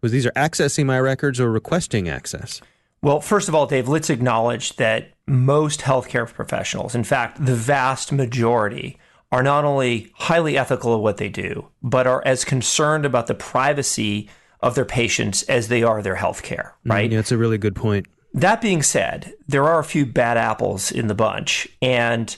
was 0.00 0.14
either 0.14 0.32
accessing 0.36 0.86
my 0.86 0.98
records 0.98 1.38
or 1.40 1.50
requesting 1.50 2.08
access. 2.08 2.60
Well, 3.02 3.20
first 3.20 3.48
of 3.48 3.54
all, 3.54 3.66
Dave, 3.66 3.88
let's 3.88 4.10
acknowledge 4.10 4.76
that 4.76 5.12
most 5.26 5.80
healthcare 5.80 6.32
professionals, 6.32 6.94
in 6.94 7.04
fact, 7.04 7.44
the 7.44 7.54
vast 7.54 8.10
majority, 8.10 8.98
are 9.30 9.42
not 9.42 9.64
only 9.64 10.10
highly 10.14 10.56
ethical 10.56 10.94
of 10.94 11.00
what 11.00 11.18
they 11.18 11.28
do, 11.28 11.68
but 11.82 12.06
are 12.06 12.22
as 12.24 12.44
concerned 12.44 13.04
about 13.04 13.26
the 13.26 13.34
privacy 13.34 14.28
of 14.60 14.74
their 14.74 14.84
patients 14.84 15.42
as 15.44 15.68
they 15.68 15.82
are 15.82 16.00
their 16.00 16.16
healthcare, 16.16 16.72
Mm, 16.84 16.92
right? 16.92 17.10
Yeah, 17.10 17.18
that's 17.18 17.32
a 17.32 17.36
really 17.36 17.58
good 17.58 17.76
point. 17.76 18.06
That 18.32 18.60
being 18.60 18.82
said, 18.82 19.34
there 19.46 19.64
are 19.64 19.78
a 19.78 19.84
few 19.84 20.06
bad 20.06 20.36
apples 20.36 20.90
in 20.90 21.06
the 21.06 21.14
bunch, 21.14 21.68
and 21.82 22.34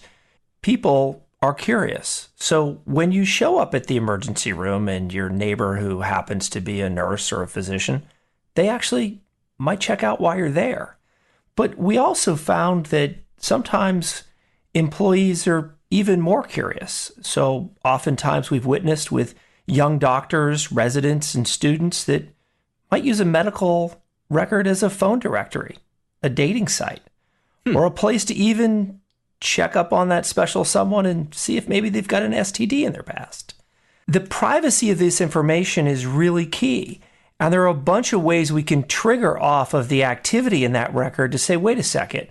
people 0.63 1.28
are 1.41 1.55
curious. 1.55 2.29
So 2.37 2.81
when 2.85 3.13
you 3.13 3.25
show 3.25 3.59
up 3.59 3.75
at 3.75 3.87
the 3.87 3.97
emergency 3.97 4.53
room 4.53 4.89
and 4.89 5.13
your 5.13 5.29
neighbor 5.29 5.77
who 5.77 6.01
happens 6.01 6.49
to 6.51 6.61
be 6.61 6.81
a 6.81 6.91
nurse 6.91 7.31
or 7.31 7.43
a 7.43 7.49
physician, 7.49 8.03
they 8.55 8.69
actually 8.69 9.21
might 9.57 9.81
check 9.81 10.03
out 10.03 10.21
why 10.21 10.37
you're 10.37 10.51
there. 10.51 10.97
But 11.55 11.79
we 11.79 11.97
also 11.97 12.37
found 12.37 12.87
that 12.87 13.17
sometimes 13.37 14.25
employees 14.75 15.47
are 15.47 15.77
even 15.91 16.21
more 16.21 16.43
curious. 16.43 17.13
So 17.23 17.71
oftentimes 17.85 18.51
we've 18.51 18.67
witnessed 18.67 19.11
with 19.11 19.35
young 19.67 19.99
doctors, 19.99 20.73
residents, 20.73 21.35
and 21.35 21.47
students 21.47 22.05
that 22.05 22.29
might 22.91 23.05
use 23.05 23.21
a 23.21 23.25
medical 23.25 24.03
record 24.29 24.67
as 24.67 24.83
a 24.83 24.91
phone 24.91 25.19
directory, 25.19 25.79
a 26.23 26.29
dating 26.29 26.69
site, 26.69 27.03
hmm. 27.67 27.77
or 27.77 27.85
a 27.85 27.91
place 27.91 28.25
to 28.27 28.35
even 28.35 29.01
check 29.41 29.77
up 29.77 29.93
on 29.93 30.09
that 30.09 30.27
special 30.27 30.65
someone 30.65 31.07
and 31.07 31.33
see 31.35 31.57
if 31.57 31.69
maybe 31.69 31.89
they've 31.89 32.09
got 32.09 32.23
an 32.23 32.33
STD 32.33 32.85
in 32.85 32.93
their 32.93 33.03
past. 33.03 33.55
The 34.07 34.21
privacy 34.21 34.91
of 34.91 34.99
this 34.99 35.21
information 35.21 35.87
is 35.87 36.07
really 36.07 36.47
key. 36.47 37.01
And 37.41 37.53
there 37.53 37.63
are 37.63 37.67
a 37.67 37.75
bunch 37.75 38.13
of 38.13 38.23
ways 38.23 38.53
we 38.53 38.63
can 38.63 38.83
trigger 38.83 39.39
off 39.39 39.75
of 39.75 39.89
the 39.89 40.03
activity 40.03 40.65
in 40.65 40.73
that 40.73 40.93
record 40.93 41.31
to 41.33 41.39
say, 41.39 41.57
wait 41.57 41.79
a 41.79 41.85
second, 41.85 42.29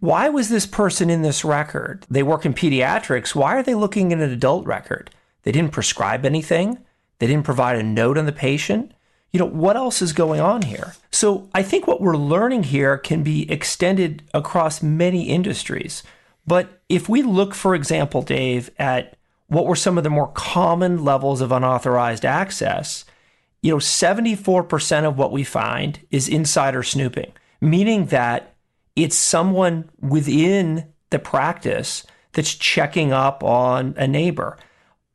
why 0.00 0.28
was 0.28 0.48
this 0.48 0.66
person 0.66 1.08
in 1.08 1.22
this 1.22 1.44
record? 1.44 2.06
They 2.10 2.22
work 2.22 2.44
in 2.44 2.54
pediatrics. 2.54 3.34
Why 3.34 3.56
are 3.56 3.62
they 3.62 3.74
looking 3.74 4.12
at 4.12 4.18
an 4.18 4.30
adult 4.30 4.66
record? 4.66 5.10
They 5.42 5.52
didn't 5.52 5.72
prescribe 5.72 6.26
anything. 6.26 6.78
They 7.18 7.26
didn't 7.26 7.44
provide 7.44 7.76
a 7.76 7.82
note 7.82 8.18
on 8.18 8.26
the 8.26 8.32
patient. 8.32 8.92
You 9.32 9.38
know, 9.40 9.46
what 9.46 9.76
else 9.76 10.02
is 10.02 10.12
going 10.12 10.40
on 10.40 10.62
here? 10.62 10.94
So 11.10 11.48
I 11.54 11.62
think 11.62 11.86
what 11.86 12.00
we're 12.00 12.16
learning 12.16 12.64
here 12.64 12.98
can 12.98 13.22
be 13.22 13.50
extended 13.50 14.24
across 14.34 14.82
many 14.82 15.28
industries. 15.28 16.02
But 16.46 16.82
if 16.88 17.08
we 17.08 17.22
look, 17.22 17.54
for 17.54 17.74
example, 17.74 18.22
Dave, 18.22 18.70
at 18.78 19.16
what 19.46 19.66
were 19.66 19.76
some 19.76 19.98
of 19.98 20.04
the 20.04 20.10
more 20.10 20.28
common 20.28 21.04
levels 21.04 21.40
of 21.40 21.52
unauthorized 21.52 22.24
access, 22.24 23.04
you 23.62 23.70
know, 23.70 23.78
74% 23.78 25.04
of 25.04 25.18
what 25.18 25.32
we 25.32 25.44
find 25.44 26.00
is 26.10 26.28
insider 26.28 26.82
snooping, 26.82 27.32
meaning 27.60 28.06
that 28.06 28.54
it's 28.96 29.16
someone 29.16 29.90
within 30.00 30.92
the 31.10 31.18
practice 31.18 32.06
that's 32.32 32.54
checking 32.54 33.12
up 33.12 33.42
on 33.42 33.94
a 33.96 34.06
neighbor. 34.06 34.56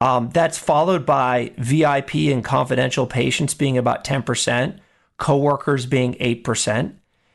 Um, 0.02 0.30
that's 0.34 0.58
followed 0.58 1.06
by 1.06 1.52
VIP 1.58 2.16
and 2.16 2.44
confidential 2.44 3.08
patients 3.08 3.54
being 3.54 3.78
about 3.78 4.04
10%, 4.04 4.80
coworkers 5.18 5.86
being 5.86 6.16
8%, 6.16 6.94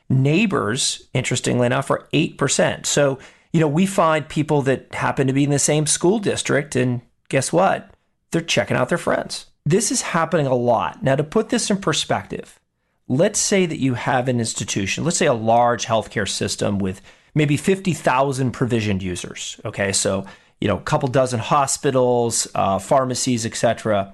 neighbors, 0.09 1.09
interestingly 1.15 1.67
enough, 1.67 1.91
are 1.91 2.07
8%. 2.13 2.85
So, 2.85 3.19
you 3.53 3.61
know, 3.61 3.69
we 3.69 3.87
find 3.87 4.29
people 4.29 4.63
that 4.63 4.95
happen 4.95 5.27
to 5.27 5.33
be 5.33 5.45
in 5.45 5.51
the 5.51 5.59
same 5.59 5.87
school 5.87 6.19
district, 6.19 6.77
and 6.77 7.01
guess 7.29 7.53
what? 7.53 7.95
They're 8.31 8.43
checking 8.43 8.77
out 8.77 8.91
their 8.91 8.99
friends. 8.99 9.47
This 9.65 9.91
is 9.91 10.03
happening 10.03 10.47
a 10.47 10.55
lot. 10.55 11.03
Now, 11.03 11.17
to 11.17 11.25
put 11.25 11.49
this 11.49 11.71
in 11.71 11.79
perspective, 11.79 12.61
let's 13.09 13.41
say 13.41 13.67
that 13.67 13.79
you 13.79 13.95
have 13.95 14.29
an 14.29 14.39
institution, 14.39 15.05
let's 15.05 15.17
say 15.17 15.27
a 15.27 15.35
large 15.35 15.87
healthcare 15.87 16.29
system 16.29 16.79
with 16.79 17.01
maybe 17.35 17.57
50,000 17.57 18.51
provisioned 18.53 19.03
users. 19.03 19.61
Okay, 19.65 19.93
so 19.93 20.27
you 20.61 20.69
know, 20.69 20.77
a 20.77 20.83
couple 20.83 21.09
dozen 21.09 21.41
hospitals, 21.41 22.47
uh, 22.55 22.79
pharmacies, 22.79 23.47
etc. 23.47 24.13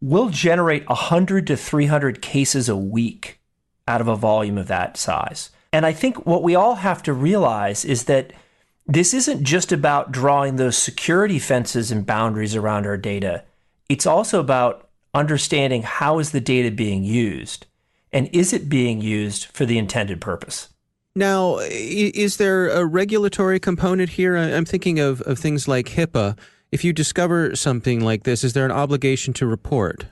We'll 0.00 0.30
generate 0.30 0.88
100 0.88 1.46
to 1.48 1.56
300 1.56 2.22
cases 2.22 2.68
a 2.68 2.76
week 2.76 3.40
out 3.86 4.00
of 4.00 4.08
a 4.08 4.16
volume 4.16 4.58
of 4.58 4.68
that 4.68 4.96
size. 4.96 5.50
And 5.72 5.84
I 5.84 5.92
think 5.92 6.24
what 6.24 6.42
we 6.42 6.54
all 6.54 6.76
have 6.76 7.02
to 7.02 7.12
realize 7.12 7.84
is 7.84 8.04
that 8.04 8.32
this 8.86 9.14
isn't 9.14 9.44
just 9.44 9.72
about 9.72 10.12
drawing 10.12 10.56
those 10.56 10.76
security 10.76 11.38
fences 11.38 11.90
and 11.90 12.06
boundaries 12.06 12.54
around 12.54 12.86
our 12.86 12.96
data. 12.96 13.44
It's 13.88 14.06
also 14.06 14.40
about 14.40 14.88
understanding 15.14 15.82
how 15.82 16.18
is 16.18 16.32
the 16.32 16.40
data 16.40 16.70
being 16.70 17.02
used 17.04 17.66
and 18.12 18.28
is 18.32 18.52
it 18.52 18.68
being 18.68 19.00
used 19.00 19.46
for 19.46 19.64
the 19.64 19.78
intended 19.78 20.20
purpose. 20.20 20.68
Now, 21.16 21.58
is 21.58 22.38
there 22.38 22.68
a 22.68 22.84
regulatory 22.84 23.60
component 23.60 24.10
here? 24.10 24.36
I'm 24.36 24.64
thinking 24.64 24.98
of, 24.98 25.20
of 25.22 25.38
things 25.38 25.68
like 25.68 25.86
HIPAA. 25.86 26.36
If 26.72 26.82
you 26.82 26.92
discover 26.92 27.54
something 27.54 28.00
like 28.00 28.24
this, 28.24 28.42
is 28.42 28.52
there 28.52 28.64
an 28.64 28.72
obligation 28.72 29.32
to 29.34 29.46
report? 29.46 30.06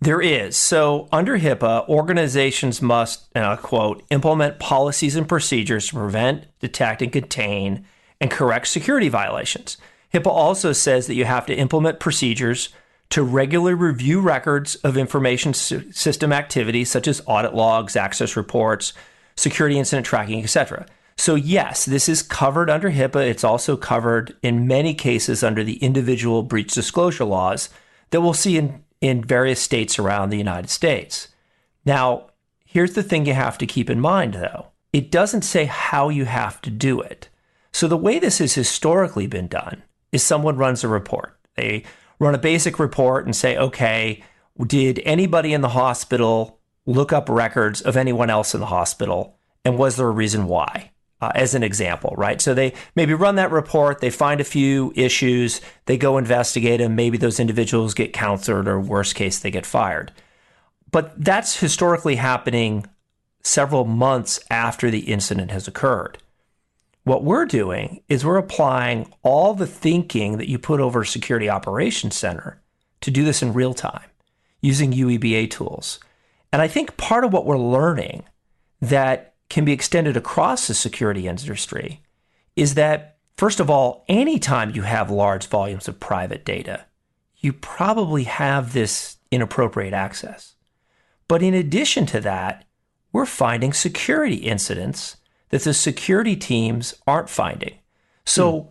There 0.00 0.20
is. 0.20 0.56
So, 0.56 1.08
under 1.12 1.38
HIPAA, 1.38 1.86
organizations 1.88 2.80
must, 2.80 3.28
uh, 3.36 3.56
quote, 3.56 4.02
implement 4.10 4.58
policies 4.58 5.16
and 5.16 5.28
procedures 5.28 5.88
to 5.88 5.96
prevent, 5.96 6.46
detect, 6.60 7.02
and 7.02 7.12
contain 7.12 7.84
and 8.20 8.30
correct 8.30 8.68
security 8.68 9.10
violations. 9.10 9.76
HIPAA 10.14 10.30
also 10.30 10.72
says 10.72 11.06
that 11.06 11.14
you 11.14 11.26
have 11.26 11.44
to 11.46 11.54
implement 11.54 12.00
procedures 12.00 12.70
to 13.10 13.22
regularly 13.22 13.74
review 13.74 14.20
records 14.20 14.74
of 14.76 14.96
information 14.96 15.52
system 15.54 16.32
activities 16.32 16.90
such 16.90 17.06
as 17.06 17.22
audit 17.26 17.54
logs, 17.54 17.94
access 17.94 18.36
reports, 18.36 18.92
security 19.36 19.78
incident 19.78 20.06
tracking, 20.06 20.42
etc. 20.42 20.86
So, 21.18 21.34
yes, 21.34 21.84
this 21.84 22.08
is 22.08 22.22
covered 22.22 22.68
under 22.68 22.90
HIPAA. 22.90 23.28
It's 23.28 23.44
also 23.44 23.76
covered 23.76 24.36
in 24.42 24.66
many 24.66 24.94
cases 24.94 25.42
under 25.42 25.64
the 25.64 25.76
individual 25.76 26.42
breach 26.42 26.72
disclosure 26.74 27.24
laws 27.24 27.70
that 28.10 28.20
we'll 28.20 28.34
see 28.34 28.58
in, 28.58 28.84
in 29.00 29.24
various 29.24 29.60
states 29.60 29.98
around 29.98 30.28
the 30.28 30.38
United 30.38 30.68
States. 30.68 31.28
Now, 31.84 32.28
here's 32.66 32.94
the 32.94 33.02
thing 33.02 33.24
you 33.24 33.34
have 33.34 33.56
to 33.58 33.66
keep 33.66 33.88
in 33.88 34.00
mind, 34.00 34.34
though 34.34 34.68
it 34.92 35.10
doesn't 35.10 35.42
say 35.42 35.64
how 35.66 36.08
you 36.08 36.24
have 36.24 36.60
to 36.62 36.70
do 36.70 37.00
it. 37.00 37.28
So, 37.72 37.88
the 37.88 37.96
way 37.96 38.18
this 38.18 38.38
has 38.38 38.54
historically 38.54 39.26
been 39.26 39.48
done 39.48 39.82
is 40.12 40.22
someone 40.22 40.56
runs 40.56 40.84
a 40.84 40.88
report. 40.88 41.38
They 41.56 41.84
run 42.18 42.34
a 42.34 42.38
basic 42.38 42.78
report 42.78 43.24
and 43.24 43.34
say, 43.34 43.56
okay, 43.56 44.22
did 44.66 45.00
anybody 45.04 45.52
in 45.52 45.60
the 45.60 45.70
hospital 45.70 46.60
look 46.86 47.12
up 47.12 47.28
records 47.28 47.82
of 47.82 47.96
anyone 47.96 48.30
else 48.30 48.54
in 48.54 48.60
the 48.60 48.66
hospital? 48.66 49.38
And 49.64 49.76
was 49.76 49.96
there 49.96 50.08
a 50.08 50.12
reason 50.12 50.46
why? 50.46 50.92
Uh, 51.20 51.32
as 51.34 51.54
an 51.54 51.62
example, 51.62 52.14
right? 52.16 52.40
So 52.40 52.52
they 52.52 52.74
maybe 52.94 53.14
run 53.14 53.36
that 53.36 53.50
report, 53.50 54.00
they 54.00 54.10
find 54.10 54.40
a 54.40 54.44
few 54.44 54.92
issues, 54.94 55.62
they 55.86 55.96
go 55.96 56.18
investigate 56.18 56.78
them. 56.78 56.94
Maybe 56.94 57.16
those 57.16 57.40
individuals 57.40 57.94
get 57.94 58.12
counseled, 58.12 58.68
or 58.68 58.78
worst 58.78 59.14
case, 59.14 59.38
they 59.38 59.50
get 59.50 59.64
fired. 59.64 60.12
But 60.90 61.12
that's 61.16 61.58
historically 61.58 62.16
happening 62.16 62.86
several 63.42 63.84
months 63.84 64.40
after 64.50 64.90
the 64.90 65.10
incident 65.10 65.50
has 65.52 65.66
occurred. 65.66 66.18
What 67.04 67.24
we're 67.24 67.46
doing 67.46 68.02
is 68.08 68.24
we're 68.24 68.36
applying 68.36 69.12
all 69.22 69.54
the 69.54 69.66
thinking 69.66 70.38
that 70.38 70.48
you 70.48 70.58
put 70.58 70.80
over 70.80 71.04
Security 71.04 71.48
Operations 71.48 72.16
Center 72.16 72.60
to 73.00 73.10
do 73.10 73.24
this 73.24 73.42
in 73.42 73.52
real 73.52 73.74
time 73.74 74.10
using 74.60 74.92
UEBA 74.92 75.50
tools. 75.50 76.00
And 76.52 76.62
I 76.62 76.68
think 76.68 76.96
part 76.96 77.24
of 77.24 77.32
what 77.32 77.46
we're 77.46 77.58
learning 77.58 78.24
that 78.80 79.34
can 79.48 79.64
be 79.64 79.72
extended 79.72 80.16
across 80.16 80.66
the 80.66 80.74
security 80.74 81.26
industry 81.26 82.02
is 82.54 82.74
that, 82.74 83.18
first 83.36 83.60
of 83.60 83.70
all, 83.70 84.04
anytime 84.08 84.74
you 84.74 84.82
have 84.82 85.10
large 85.10 85.46
volumes 85.46 85.88
of 85.88 86.00
private 86.00 86.44
data, 86.44 86.84
you 87.38 87.52
probably 87.52 88.24
have 88.24 88.72
this 88.72 89.16
inappropriate 89.30 89.92
access. 89.92 90.54
But 91.28 91.42
in 91.42 91.54
addition 91.54 92.06
to 92.06 92.20
that, 92.20 92.64
we're 93.12 93.26
finding 93.26 93.72
security 93.72 94.36
incidents 94.36 95.16
that 95.50 95.62
the 95.62 95.74
security 95.74 96.36
teams 96.36 96.94
aren't 97.06 97.30
finding. 97.30 97.78
So 98.24 98.60
hmm. 98.60 98.70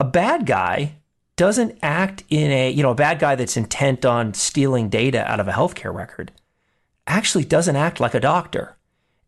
a 0.00 0.04
bad 0.04 0.46
guy 0.46 0.96
doesn't 1.36 1.78
act 1.82 2.24
in 2.28 2.50
a, 2.50 2.70
you 2.70 2.82
know, 2.82 2.90
a 2.90 2.94
bad 2.94 3.18
guy 3.18 3.34
that's 3.34 3.56
intent 3.56 4.04
on 4.04 4.34
stealing 4.34 4.88
data 4.88 5.28
out 5.30 5.40
of 5.40 5.48
a 5.48 5.52
healthcare 5.52 5.94
record 5.94 6.30
actually 7.06 7.44
doesn't 7.44 7.76
act 7.76 8.00
like 8.00 8.14
a 8.14 8.20
doctor. 8.20 8.76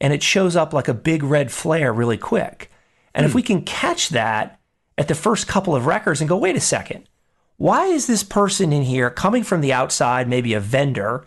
And 0.00 0.12
it 0.12 0.22
shows 0.22 0.56
up 0.56 0.72
like 0.72 0.88
a 0.88 0.94
big 0.94 1.22
red 1.22 1.50
flare 1.50 1.92
really 1.92 2.18
quick. 2.18 2.70
And 3.14 3.24
hmm. 3.24 3.28
if 3.28 3.34
we 3.34 3.42
can 3.42 3.62
catch 3.62 4.10
that 4.10 4.60
at 4.96 5.08
the 5.08 5.14
first 5.14 5.48
couple 5.48 5.74
of 5.74 5.86
records 5.86 6.20
and 6.20 6.28
go, 6.28 6.36
wait 6.36 6.56
a 6.56 6.60
second, 6.60 7.08
why 7.56 7.86
is 7.86 8.06
this 8.06 8.22
person 8.22 8.72
in 8.72 8.82
here 8.82 9.10
coming 9.10 9.44
from 9.44 9.60
the 9.60 9.72
outside, 9.72 10.28
maybe 10.28 10.54
a 10.54 10.60
vendor? 10.60 11.24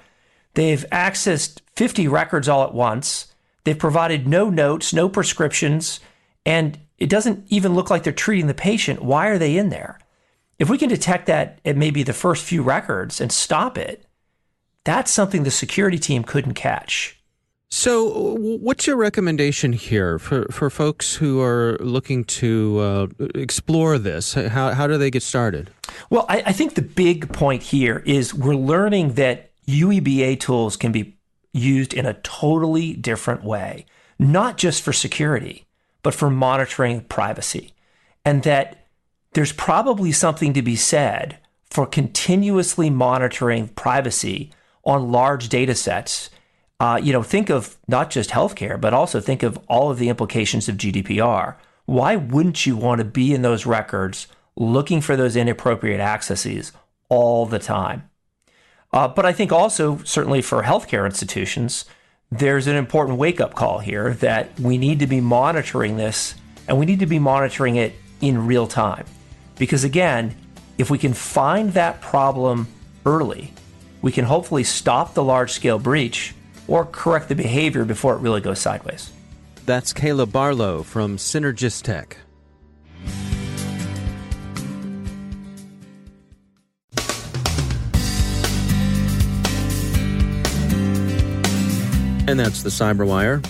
They've 0.54 0.86
accessed 0.92 1.62
50 1.76 2.08
records 2.08 2.50
all 2.50 2.64
at 2.64 2.74
once. 2.74 3.34
They've 3.64 3.78
provided 3.78 4.28
no 4.28 4.50
notes, 4.50 4.94
no 4.94 5.10
prescriptions, 5.10 6.00
and 6.46 6.80
it 6.98 7.10
doesn't 7.10 7.46
even 7.50 7.76
look 7.76 7.90
like 7.90 8.04
they're 8.04 8.14
treating 8.14 8.48
the 8.48 8.54
patient. 8.54 9.04
Why 9.04 9.28
are 9.28 9.38
they 9.38 9.58
in 9.58 9.70
there? 9.70 10.00
If 10.58 10.70
we 10.70 10.78
can 10.78 10.90
detect 10.90 11.28
that 11.28 11.60
at 11.64 11.78
maybe 11.78 12.02
the 12.02 12.14
first 12.14 12.44
few 12.44 12.64
records 12.64 13.22
and 13.22 13.32
stop 13.32 13.78
it, 13.78 14.07
that's 14.88 15.12
something 15.12 15.44
the 15.44 15.52
security 15.52 16.00
team 16.00 16.24
couldn't 16.24 16.54
catch. 16.54 17.22
So, 17.70 18.38
what's 18.40 18.88
your 18.88 18.96
recommendation 18.96 19.74
here 19.74 20.18
for, 20.18 20.46
for 20.50 20.70
folks 20.70 21.16
who 21.16 21.42
are 21.42 21.78
looking 21.82 22.24
to 22.24 22.80
uh, 22.80 23.08
explore 23.36 23.98
this? 23.98 24.36
How, 24.36 24.72
how 24.72 24.88
do 24.88 24.98
they 24.98 25.12
get 25.12 25.24
started? 25.24 25.70
Well, 26.10 26.26
I, 26.30 26.44
I 26.46 26.54
think 26.54 26.76
the 26.76 26.82
big 26.82 27.34
point 27.34 27.64
here 27.64 28.02
is 28.06 28.34
we're 28.34 28.56
learning 28.56 29.16
that 29.16 29.52
UEBA 29.68 30.40
tools 30.40 30.78
can 30.78 30.94
be 30.94 31.18
used 31.52 31.94
in 31.94 32.06
a 32.06 32.14
totally 32.14 32.94
different 32.94 33.44
way, 33.44 33.86
not 34.18 34.58
just 34.58 34.82
for 34.82 34.94
security, 34.94 35.66
but 36.02 36.14
for 36.14 36.30
monitoring 36.30 37.02
privacy. 37.02 37.74
And 38.24 38.44
that 38.44 38.88
there's 39.34 39.52
probably 39.52 40.14
something 40.14 40.54
to 40.54 40.62
be 40.62 40.78
said 40.78 41.40
for 41.70 41.86
continuously 41.86 42.90
monitoring 42.90 43.68
privacy 43.68 44.52
on 44.88 45.12
large 45.12 45.50
data 45.50 45.76
sets. 45.76 46.32
Uh, 46.80 47.00
you 47.02 47.12
know, 47.12 47.22
think 47.22 47.50
of 47.50 47.78
not 47.88 48.10
just 48.10 48.30
healthcare, 48.30 48.80
but 48.80 48.94
also 48.94 49.20
think 49.20 49.44
of 49.44 49.60
all 49.68 49.92
of 49.92 50.00
the 50.00 50.10
implications 50.10 50.70
of 50.70 50.78
GDPR. 50.78 51.56
Why 51.86 52.16
wouldn't 52.16 52.66
you 52.66 52.78
want 52.78 53.00
to 53.00 53.06
be 53.06 53.34
in 53.34 53.42
those 53.42 53.66
records 53.66 54.28
looking 54.56 55.02
for 55.02 55.16
those 55.16 55.36
inappropriate 55.36 56.00
accesses 56.00 56.72
all 57.10 57.46
the 57.46 57.60
time? 57.60 58.10
Uh, 58.94 59.08
but 59.08 59.26
I 59.26 59.34
think 59.34 59.52
also, 59.52 60.00
certainly 60.04 60.42
for 60.42 60.64
healthcare 60.64 61.06
institutions, 61.06 61.86
there's 62.32 62.68
an 62.68 62.76
important 62.76 63.18
wake 63.18 63.42
up 63.42 63.54
call 63.54 63.80
here 63.80 64.14
that 64.16 64.58
we 64.60 64.78
need 64.78 65.00
to 65.00 65.08
be 65.08 65.22
monitoring 65.22 65.98
this 65.98 66.36
and 66.68 66.78
we 66.78 66.86
need 66.86 67.00
to 67.00 67.06
be 67.06 67.20
monitoring 67.20 67.76
it 67.76 67.94
in 68.22 68.48
real 68.48 68.68
time. 68.68 69.06
Because 69.58 69.84
again, 69.84 70.36
if 70.78 70.90
we 70.90 70.98
can 70.98 71.14
find 71.14 71.74
that 71.74 72.02
problem 72.02 72.68
early, 73.06 73.54
we 74.08 74.14
can 74.14 74.24
hopefully 74.24 74.64
stop 74.64 75.16
the 75.16 75.22
large 75.22 75.52
scale 75.52 75.78
breach 75.78 76.34
or 76.66 76.86
correct 76.86 77.28
the 77.28 77.36
behavior 77.36 77.84
before 77.84 78.16
it 78.16 78.20
really 78.20 78.40
goes 78.40 78.58
sideways. 78.58 79.12
That's 79.66 79.92
Caleb 79.92 80.32
Barlow 80.32 80.82
from 80.82 81.18
Cynergistek. 81.18 82.14
And 92.30 92.40
that's 92.40 92.64
the 92.64 92.70
Cyberwire. 92.70 93.46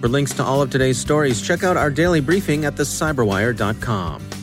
For 0.00 0.08
links 0.08 0.34
to 0.34 0.42
all 0.42 0.60
of 0.60 0.70
today's 0.70 0.98
stories, 0.98 1.40
check 1.40 1.62
out 1.62 1.76
our 1.76 1.90
daily 1.90 2.20
briefing 2.20 2.64
at 2.64 2.74
thecyberwire.com. 2.74 4.33